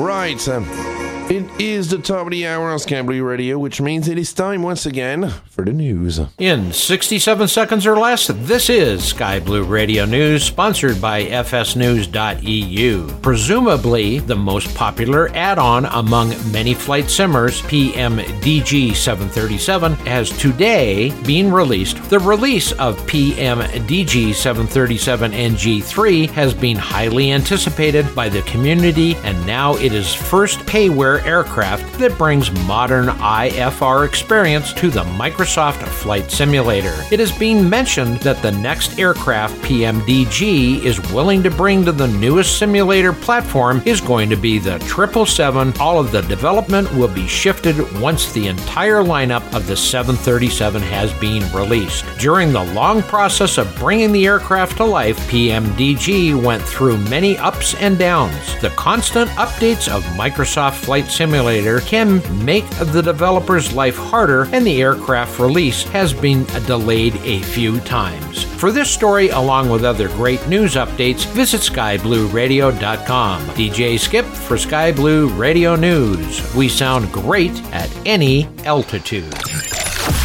[0.02, 0.48] Right.
[0.48, 0.91] Um,
[1.32, 4.34] it is the top of the hour on Sky Blue Radio, which means it is
[4.34, 6.20] time once again for the news.
[6.38, 13.08] In 67 seconds or less, this is Sky Blue Radio News, sponsored by FSNews.eu.
[13.22, 21.50] Presumably, the most popular add on among many flight simmers, PMDG 737, has today been
[21.50, 22.10] released.
[22.10, 29.76] The release of PMDG 737 NG3 has been highly anticipated by the community, and now
[29.76, 36.94] it is first payware aircraft that brings modern IFR experience to the Microsoft Flight Simulator.
[37.10, 42.08] It is being mentioned that the next aircraft PMDG is willing to bring to the
[42.08, 45.74] newest simulator platform is going to be the 777.
[45.80, 51.12] All of the development will be shifted once the entire lineup of the 737 has
[51.20, 52.04] been released.
[52.18, 57.74] During the long process of bringing the aircraft to life, PMDG went through many ups
[57.76, 58.60] and downs.
[58.60, 64.80] The constant updates of Microsoft Flight Simulator can make the developer's life harder, and the
[64.80, 68.44] aircraft release has been delayed a few times.
[68.44, 73.42] For this story, along with other great news updates, visit skyblueradio.com.
[73.48, 76.54] DJ Skip for Sky Blue Radio News.
[76.54, 79.34] We sound great at any altitude.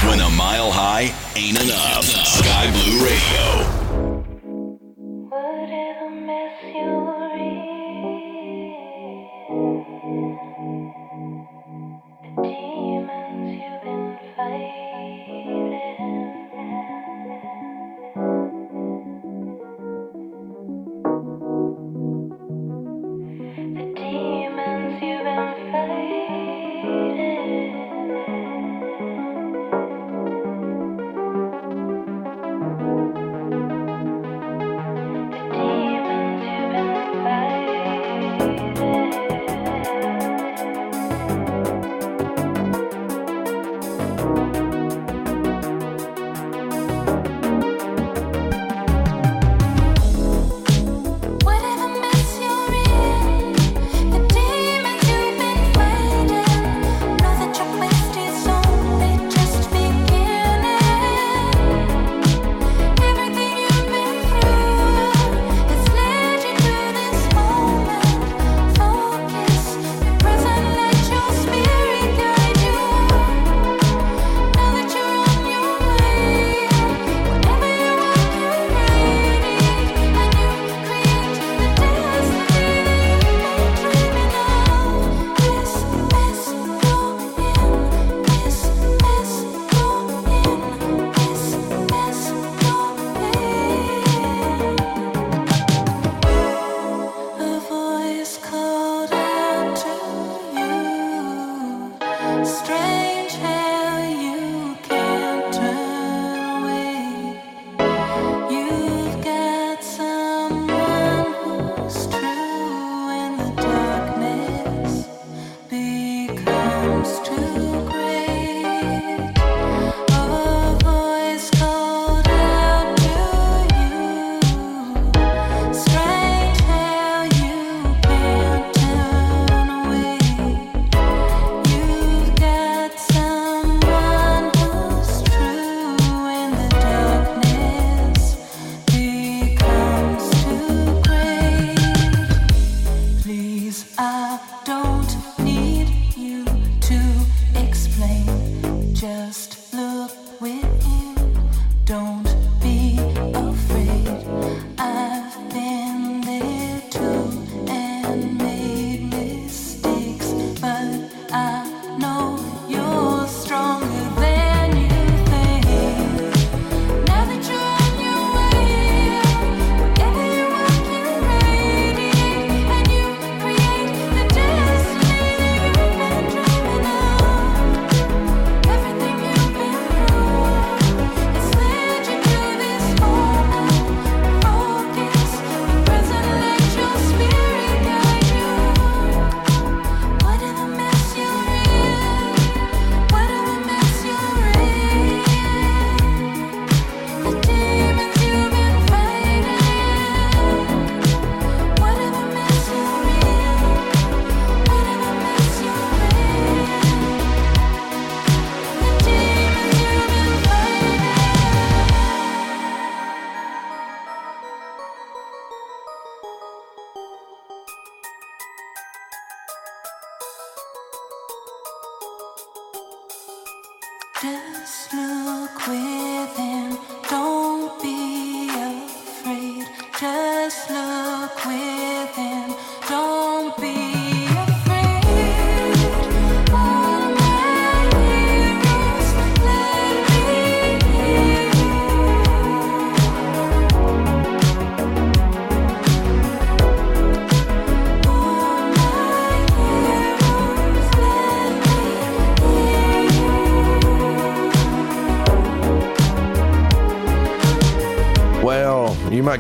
[0.08, 2.06] When a mile high ain't enough.
[2.06, 3.77] Sky Blue Radio.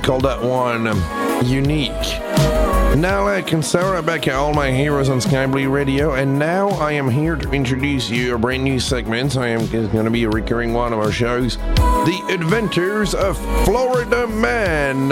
[0.07, 1.91] You might call that one um, unique.
[2.97, 6.69] Now, like and Sarah back at All My Heroes on Sky Blue Radio, and now
[6.69, 9.37] I am here to introduce you a brand new segment.
[9.37, 14.27] I am going to be a recurring one of our shows The Adventures of Florida
[14.27, 15.11] Man.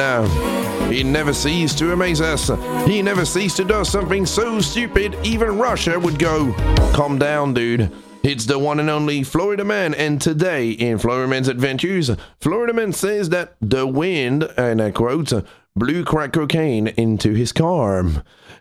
[0.91, 2.49] He never ceased to amaze us.
[2.87, 6.53] He never ceased to do something so stupid, even Russia would go,
[6.93, 7.91] Calm down, dude.
[8.27, 12.91] It's the one and only Florida Man, and today in Florida Man's Adventures, Florida Man
[12.91, 15.31] says that the wind, and I quote,
[15.75, 18.03] blew crack cocaine into his car.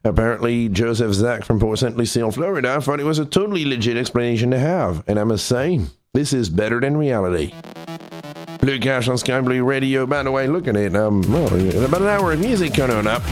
[0.05, 1.97] Apparently, Joseph Zack from Port St.
[1.97, 5.81] Lucie, Florida, thought it was a totally legit explanation to have, and I must say,
[6.13, 7.55] this is better than reality.
[8.61, 10.07] Blue Cash on Sky Blue Radio.
[10.07, 10.95] By the way, look at it.
[10.95, 11.47] Um, well,
[11.87, 13.23] about an hour of music coming up.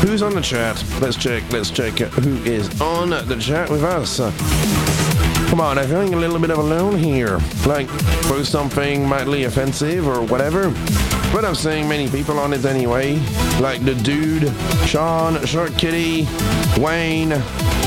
[0.00, 0.82] Who's on the chat?
[1.02, 1.42] Let's check.
[1.52, 4.93] Let's check who is on the chat with us.
[5.54, 7.38] Come on, I'm feeling a little bit of alone here.
[7.64, 7.86] Like,
[8.22, 10.70] post something mildly offensive or whatever.
[11.32, 13.20] But I'm seeing many people on it anyway.
[13.60, 14.52] Like the dude,
[14.84, 16.26] Sean, Shark Kitty,
[16.82, 17.40] Wayne,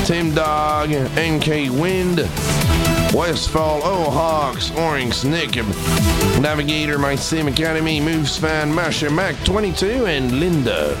[0.06, 2.20] Tim Dog, NK Wind,
[3.12, 5.56] Westfall, Oh Hawks, Orange, Nick,
[6.40, 10.96] Navigator, My Sim Academy, Moves Fan, Masha, Mac 22, and Linda.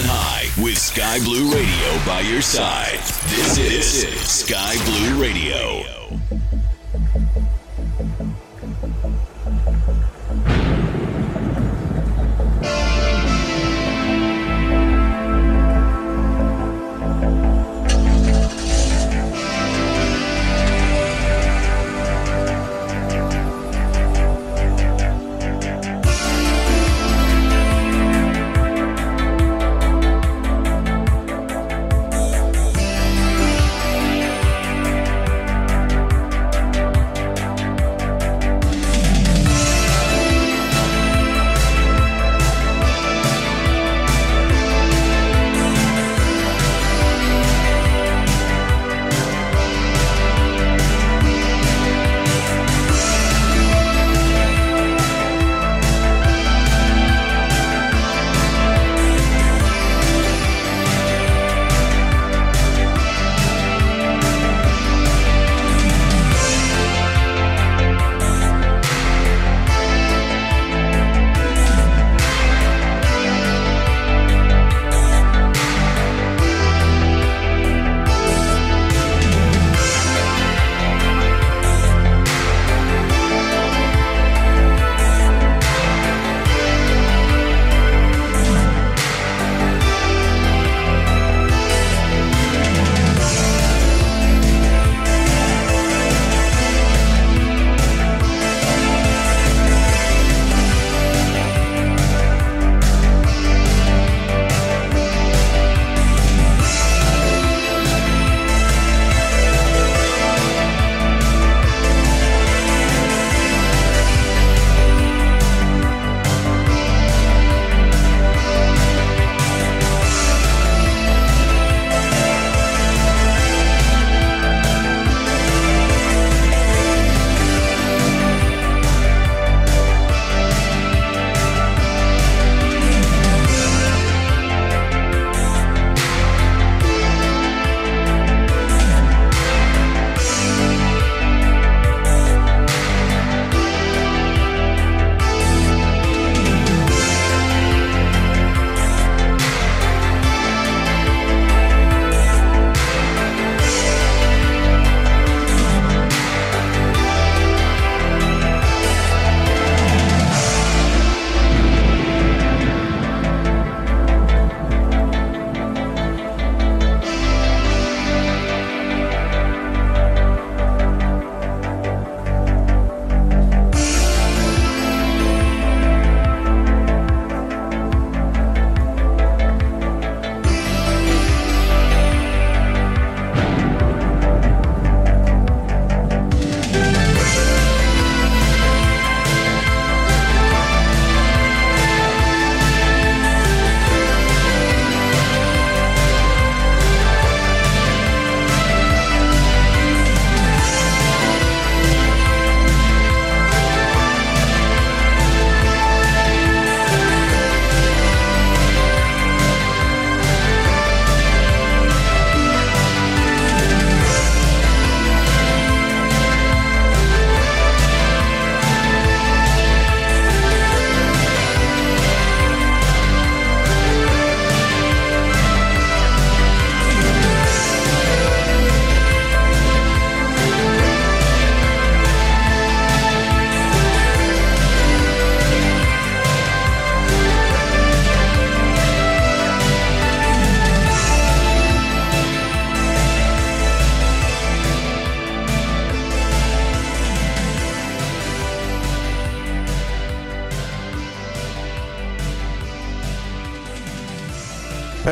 [0.00, 2.98] Flying high with Sky Blue Radio by your side.
[3.28, 5.84] This is, Sky Blue Radio.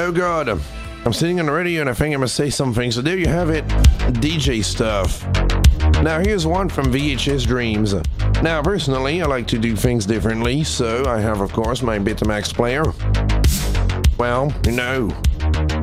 [0.09, 2.91] Oh god, I'm sitting on the radio and I think I must say something.
[2.91, 3.69] So there you have it,
[4.23, 5.23] DJ stuff.
[6.03, 7.93] Now here's one from VHS Dreams.
[8.43, 12.55] Now personally, I like to do things differently, so I have of course my Betamax
[12.55, 12.85] player.
[14.17, 15.15] Well, no,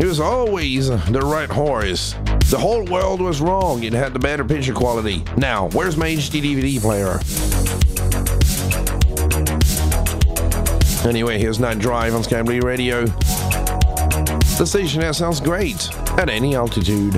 [0.02, 2.16] it was always the right horse.
[2.50, 3.84] The whole world was wrong.
[3.84, 5.24] It had the better picture quality.
[5.38, 7.20] Now, where's my HD DVD player?
[11.08, 13.06] Anyway, here's Night Drive on Sky Radio.
[14.58, 17.14] The station that sounds great at any altitude.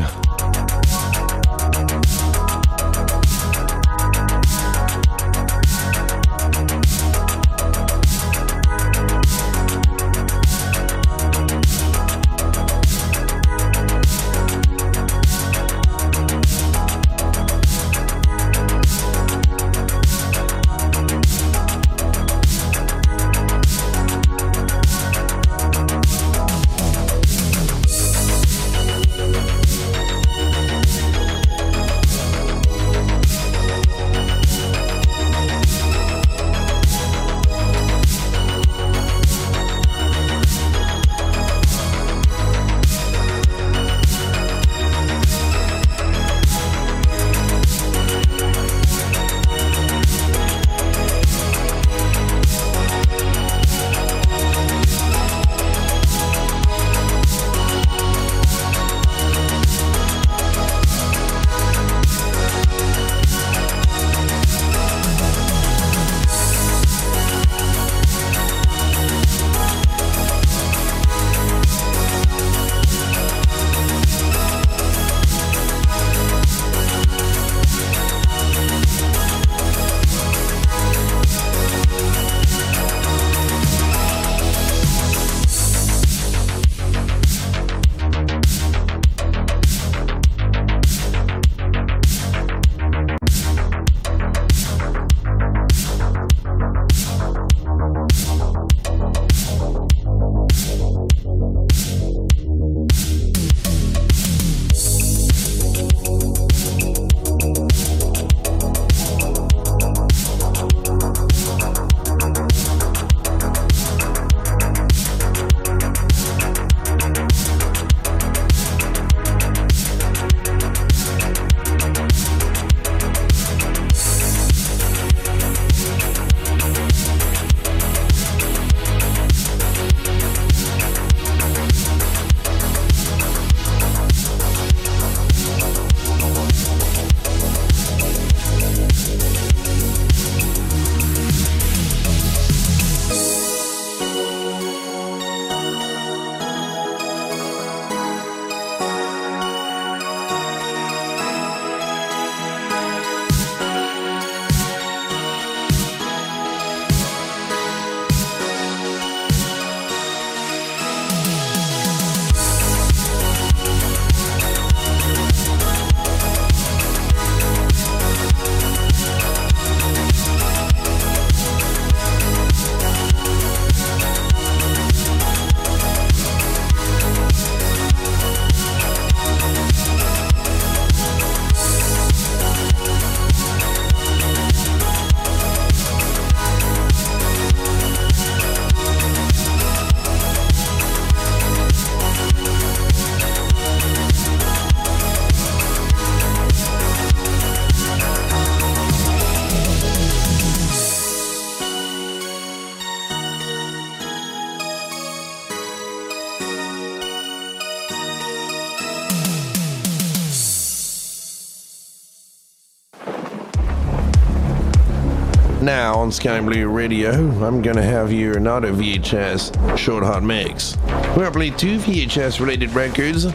[216.08, 217.12] On Sky Blue Radio,
[217.44, 220.78] I'm gonna have you another VHS short hot mix.
[220.88, 223.26] We're gonna play two VHS related records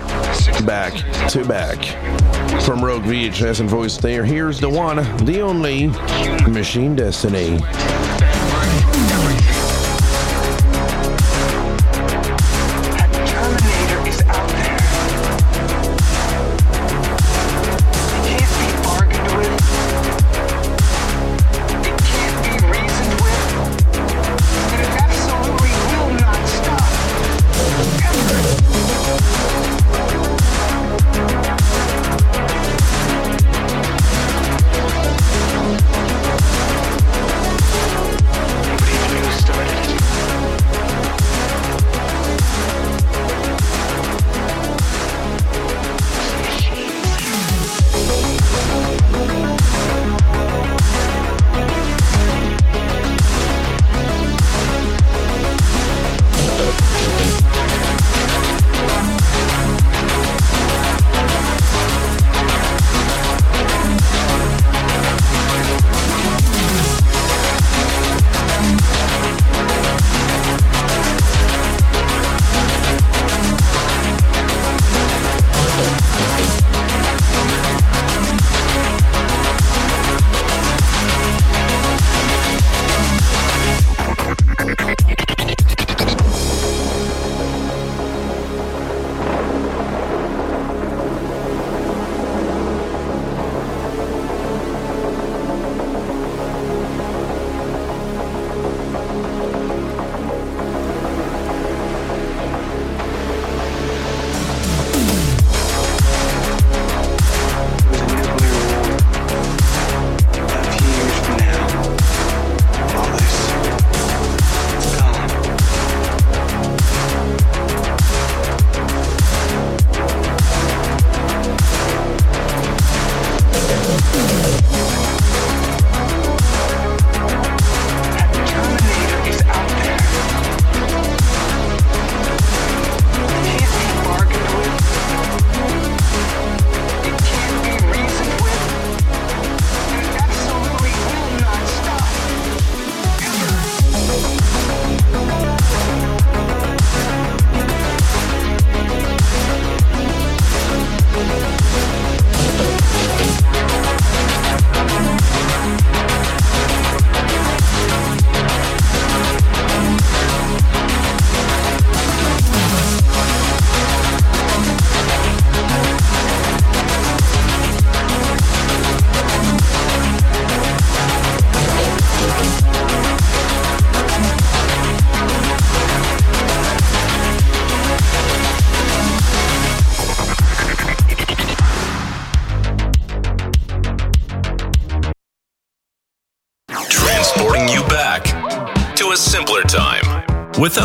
[0.62, 0.94] back
[1.28, 1.84] to back.
[2.62, 5.89] From Rogue VHS and Voice There, here's the one, the only
[6.49, 7.59] Machine Destiny.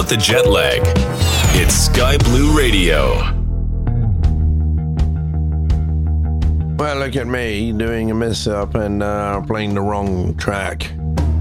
[0.07, 0.81] Without the jet lag.
[1.59, 3.15] It's Sky Blue Radio.
[6.77, 10.91] Well, look at me doing a mess up and uh, playing the wrong track.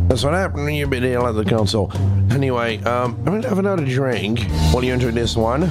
[0.09, 1.93] That's what happened when you been ill at the console.
[2.33, 4.41] Anyway, um, I'm gonna have another drink
[4.73, 5.63] while you enter this one.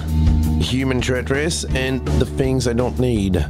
[0.61, 3.45] Human Treacherous and the things I don't need.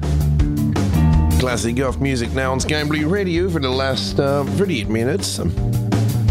[1.39, 5.37] Classic goth music now on Sky Blue Radio for the last uh, 38 minutes.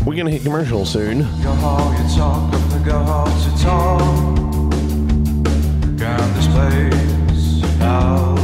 [0.04, 1.22] We're gonna hit commercial soon.
[2.84, 4.34] Got to to talk.
[6.34, 8.43] This place without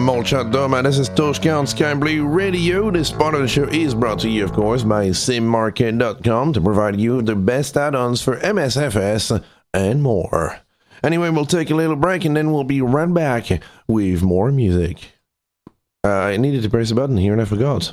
[0.00, 2.90] From Molchat Doma, this is Toska on Blue Radio.
[2.90, 6.98] This part of the show is brought to you, of course, by SimMarket.com to provide
[6.98, 10.58] you the best add-ons for MSFS and more.
[11.04, 15.12] Anyway, we'll take a little break and then we'll be right back with more music.
[16.02, 17.92] Uh, I needed to press a button here and I forgot.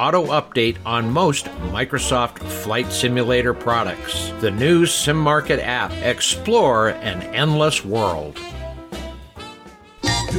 [0.00, 4.32] auto update on most Microsoft Flight Simulator products.
[4.40, 5.92] The new SimMarket app.
[5.92, 8.38] Explore an endless world.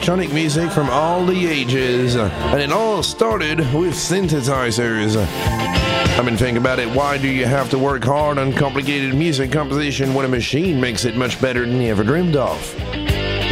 [0.00, 2.16] Electronic music from all the ages.
[2.16, 5.14] And it all started with synthesizers.
[5.18, 6.88] I mean, think about it.
[6.96, 11.04] Why do you have to work hard on complicated music composition when a machine makes
[11.04, 12.74] it much better than you ever dreamed of?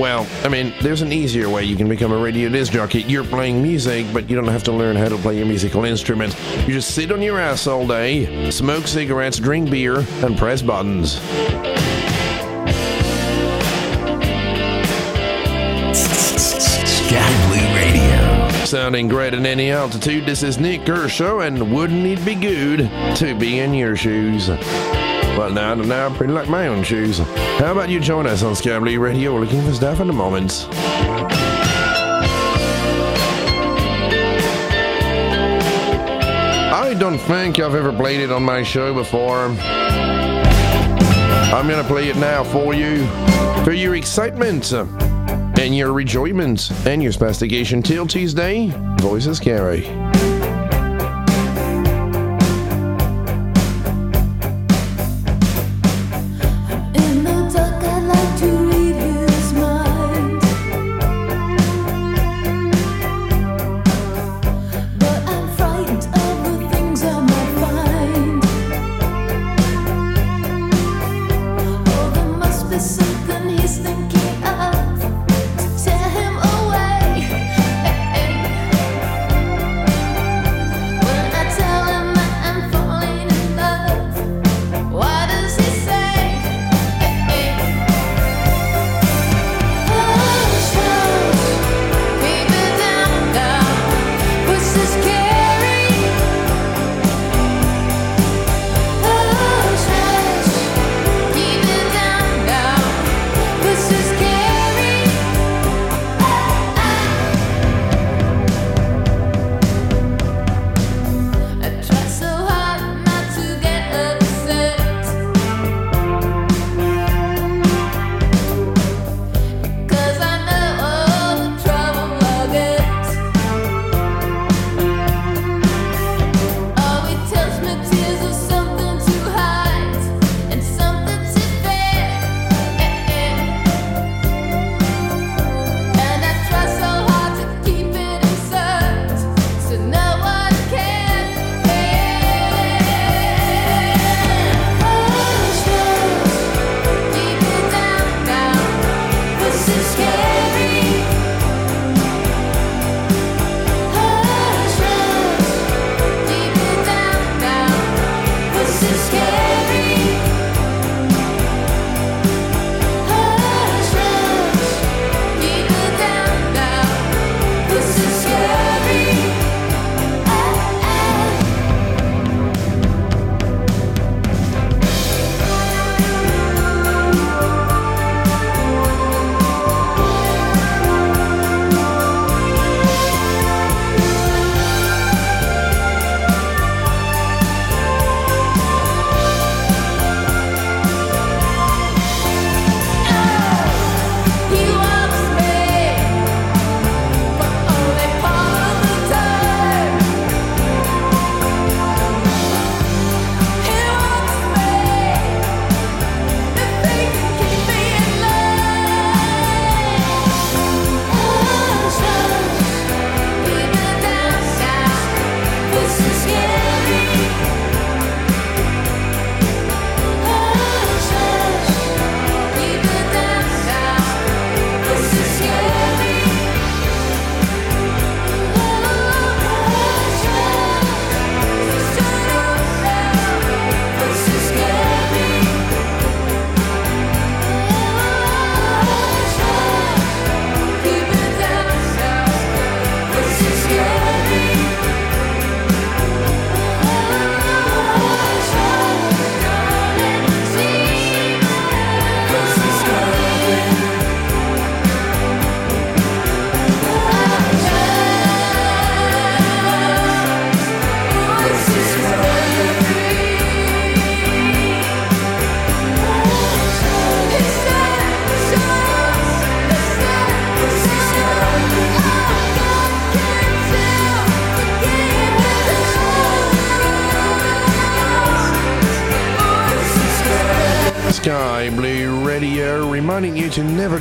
[0.00, 3.02] Well, I mean, there's an easier way you can become a radio disc jockey.
[3.02, 6.34] You're playing music, but you don't have to learn how to play your musical instrument.
[6.66, 11.20] You just sit on your ass all day, smoke cigarettes, drink beer, and press buttons.
[18.68, 22.80] Sounding great at any altitude, this is Nik Kershaw, and wouldn't it be good
[23.16, 24.50] to be in your shoes?
[24.50, 27.16] Well, now, now, I pretty like my own shoes.
[27.16, 29.32] How about you join us on Blue Radio?
[29.32, 30.68] We're looking for stuff in the moment.
[36.70, 39.46] I don't think I've ever played it on my show before.
[41.54, 43.06] I'm gonna play it now for you,
[43.64, 44.74] for your excitement
[45.68, 48.72] and your enjoyment and your spastigation 'Til Tuesday.
[49.00, 50.07] Voices carry.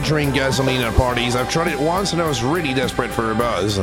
[0.07, 1.35] Drink gasoline at parties.
[1.35, 3.77] I've tried it once and I was really desperate for a buzz.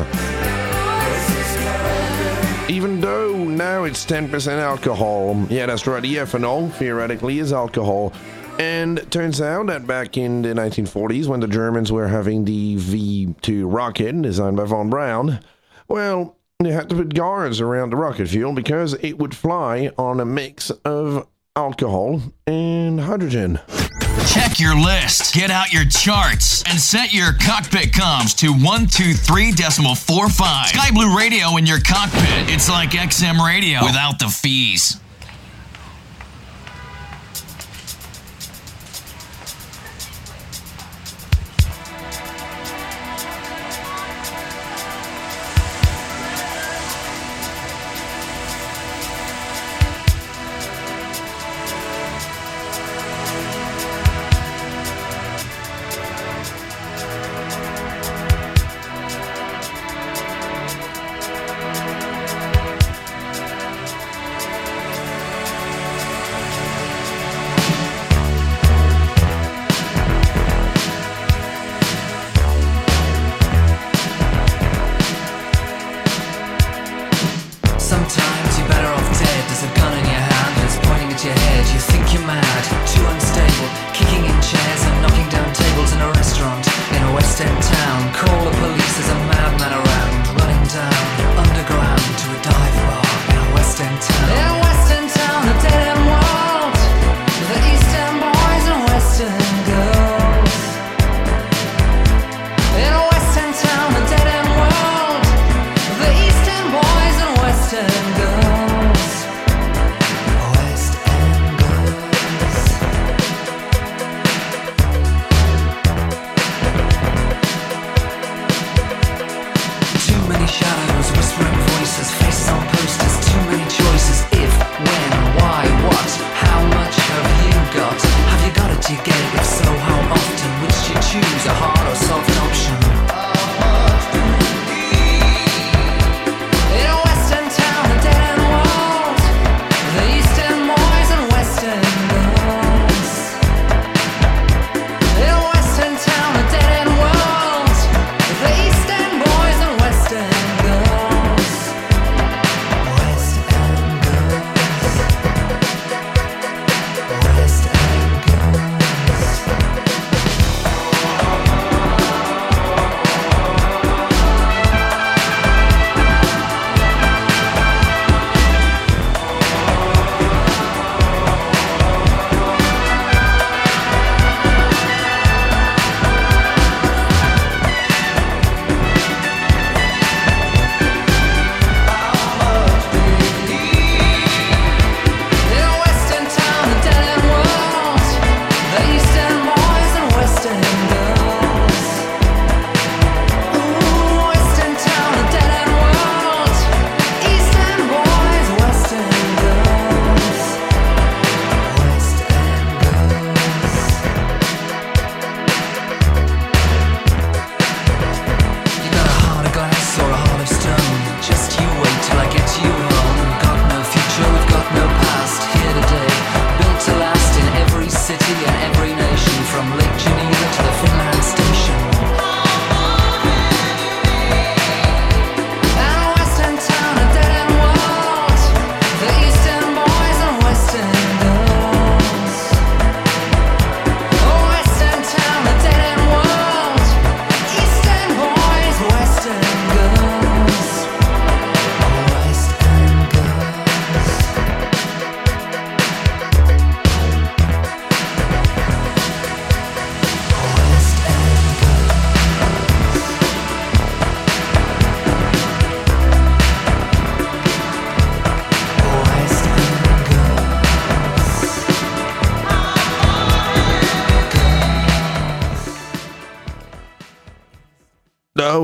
[2.70, 5.46] Even though now it's 10% alcohol.
[5.50, 8.14] Yeah, that's right, the ethanol theoretically is alcohol.
[8.58, 13.34] And turns out that back in the 1940s, when the Germans were having the V
[13.42, 15.40] 2 rocket designed by von Braun,
[15.88, 20.20] well, they had to put guards around the rocket fuel because it would fly on
[20.20, 23.60] a mix of alcohol and hydrogen.
[24.26, 30.66] Check your list, get out your charts, and set your cockpit comms to 123.45.
[30.66, 32.50] Sky Blue Radio in your cockpit.
[32.50, 34.98] It's like XM radio without the fees.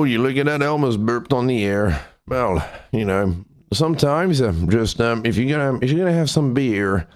[0.01, 2.03] Oh, you look at that Elmer's burped on the air.
[2.27, 6.55] Well, you know, sometimes uh, just um, if you're gonna if you're gonna have some
[6.55, 7.07] beer,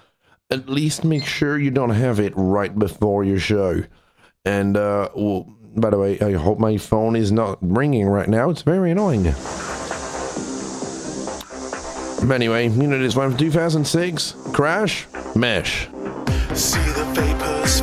[0.51, 3.83] at least make sure you don't have it right before your show.
[4.45, 8.51] And uh, well, by the way, I hope my phone is not ringing right now.
[8.51, 9.23] It's very annoying.
[12.27, 15.87] But anyway, you know this one from 2006, Crash, Mesh.
[16.53, 17.81] See the vapors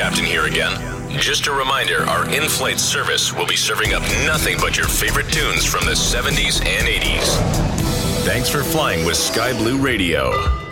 [0.00, 0.72] Captain here again.
[1.18, 5.30] Just a reminder our in flight service will be serving up nothing but your favorite
[5.30, 8.24] tunes from the 70s and 80s.
[8.24, 10.69] Thanks for flying with Sky Blue Radio.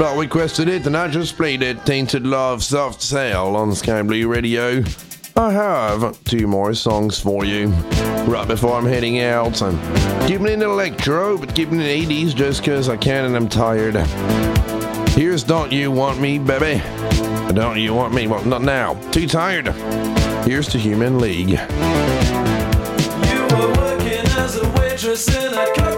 [0.00, 1.84] Roblox requested it, and I just played it.
[1.84, 4.82] Tainted Love Soft Cell on Sky Blue Radio.
[5.36, 7.68] I have two more songs for you
[8.26, 9.60] right before I'm heading out.
[9.60, 9.78] I'm
[10.26, 13.94] keeping an electro, but keeping an 80s just because I can and I'm tired.
[15.10, 16.82] Here's Don't You Want Me, Baby.
[17.52, 18.26] Don't You Want Me?
[18.26, 18.94] Well, not now.
[19.10, 19.66] Too tired.
[20.46, 21.50] Here's The Human League.
[21.50, 21.56] You
[23.54, 25.89] were working as a waitress in a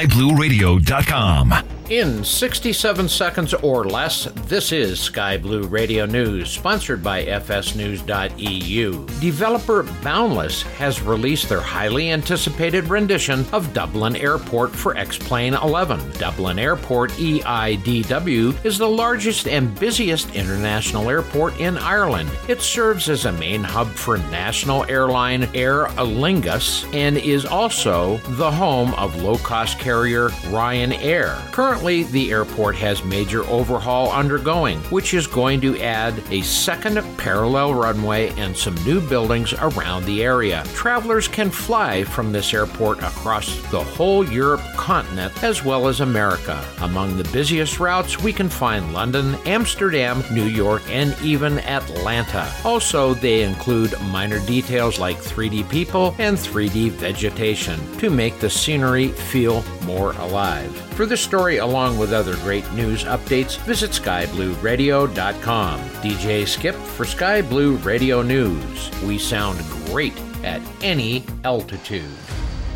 [0.02, 1.54] www.skyblueradio.com.
[1.90, 9.06] In 67 seconds or less, this is Sky Blue Radio News, sponsored by FSNews.eu.
[9.22, 16.14] Developer Boundless has released their highly anticipated rendition of Dublin Airport for X Plane 11.
[16.14, 22.32] Dublin Airport EIDW is the largest and busiest international airport in Ireland.
[22.48, 28.50] It serves as a main hub for national airline Aer Lingus and is also the
[28.50, 31.38] home of low cost carrier Ryanair.
[31.52, 37.76] Currently, the airport has major overhaul undergoing, which is going to add a second parallel
[37.76, 40.64] runway and some new buildings around the area.
[40.74, 46.60] Travelers can fly from this airport across the whole Europe continent as well as America.
[46.80, 52.52] Among the busiest routes, we can find London, Amsterdam, New York, and even Atlanta.
[52.66, 59.10] Also, they include minor details like 3D people and 3D vegetation to make the scenery
[59.10, 60.76] feel more alive.
[60.96, 65.80] For this story, along with other great news updates, visit skyblueradio.com.
[66.02, 68.90] DJ Skip for Sky Blue Radio News.
[69.04, 72.10] We sound great at any altitude.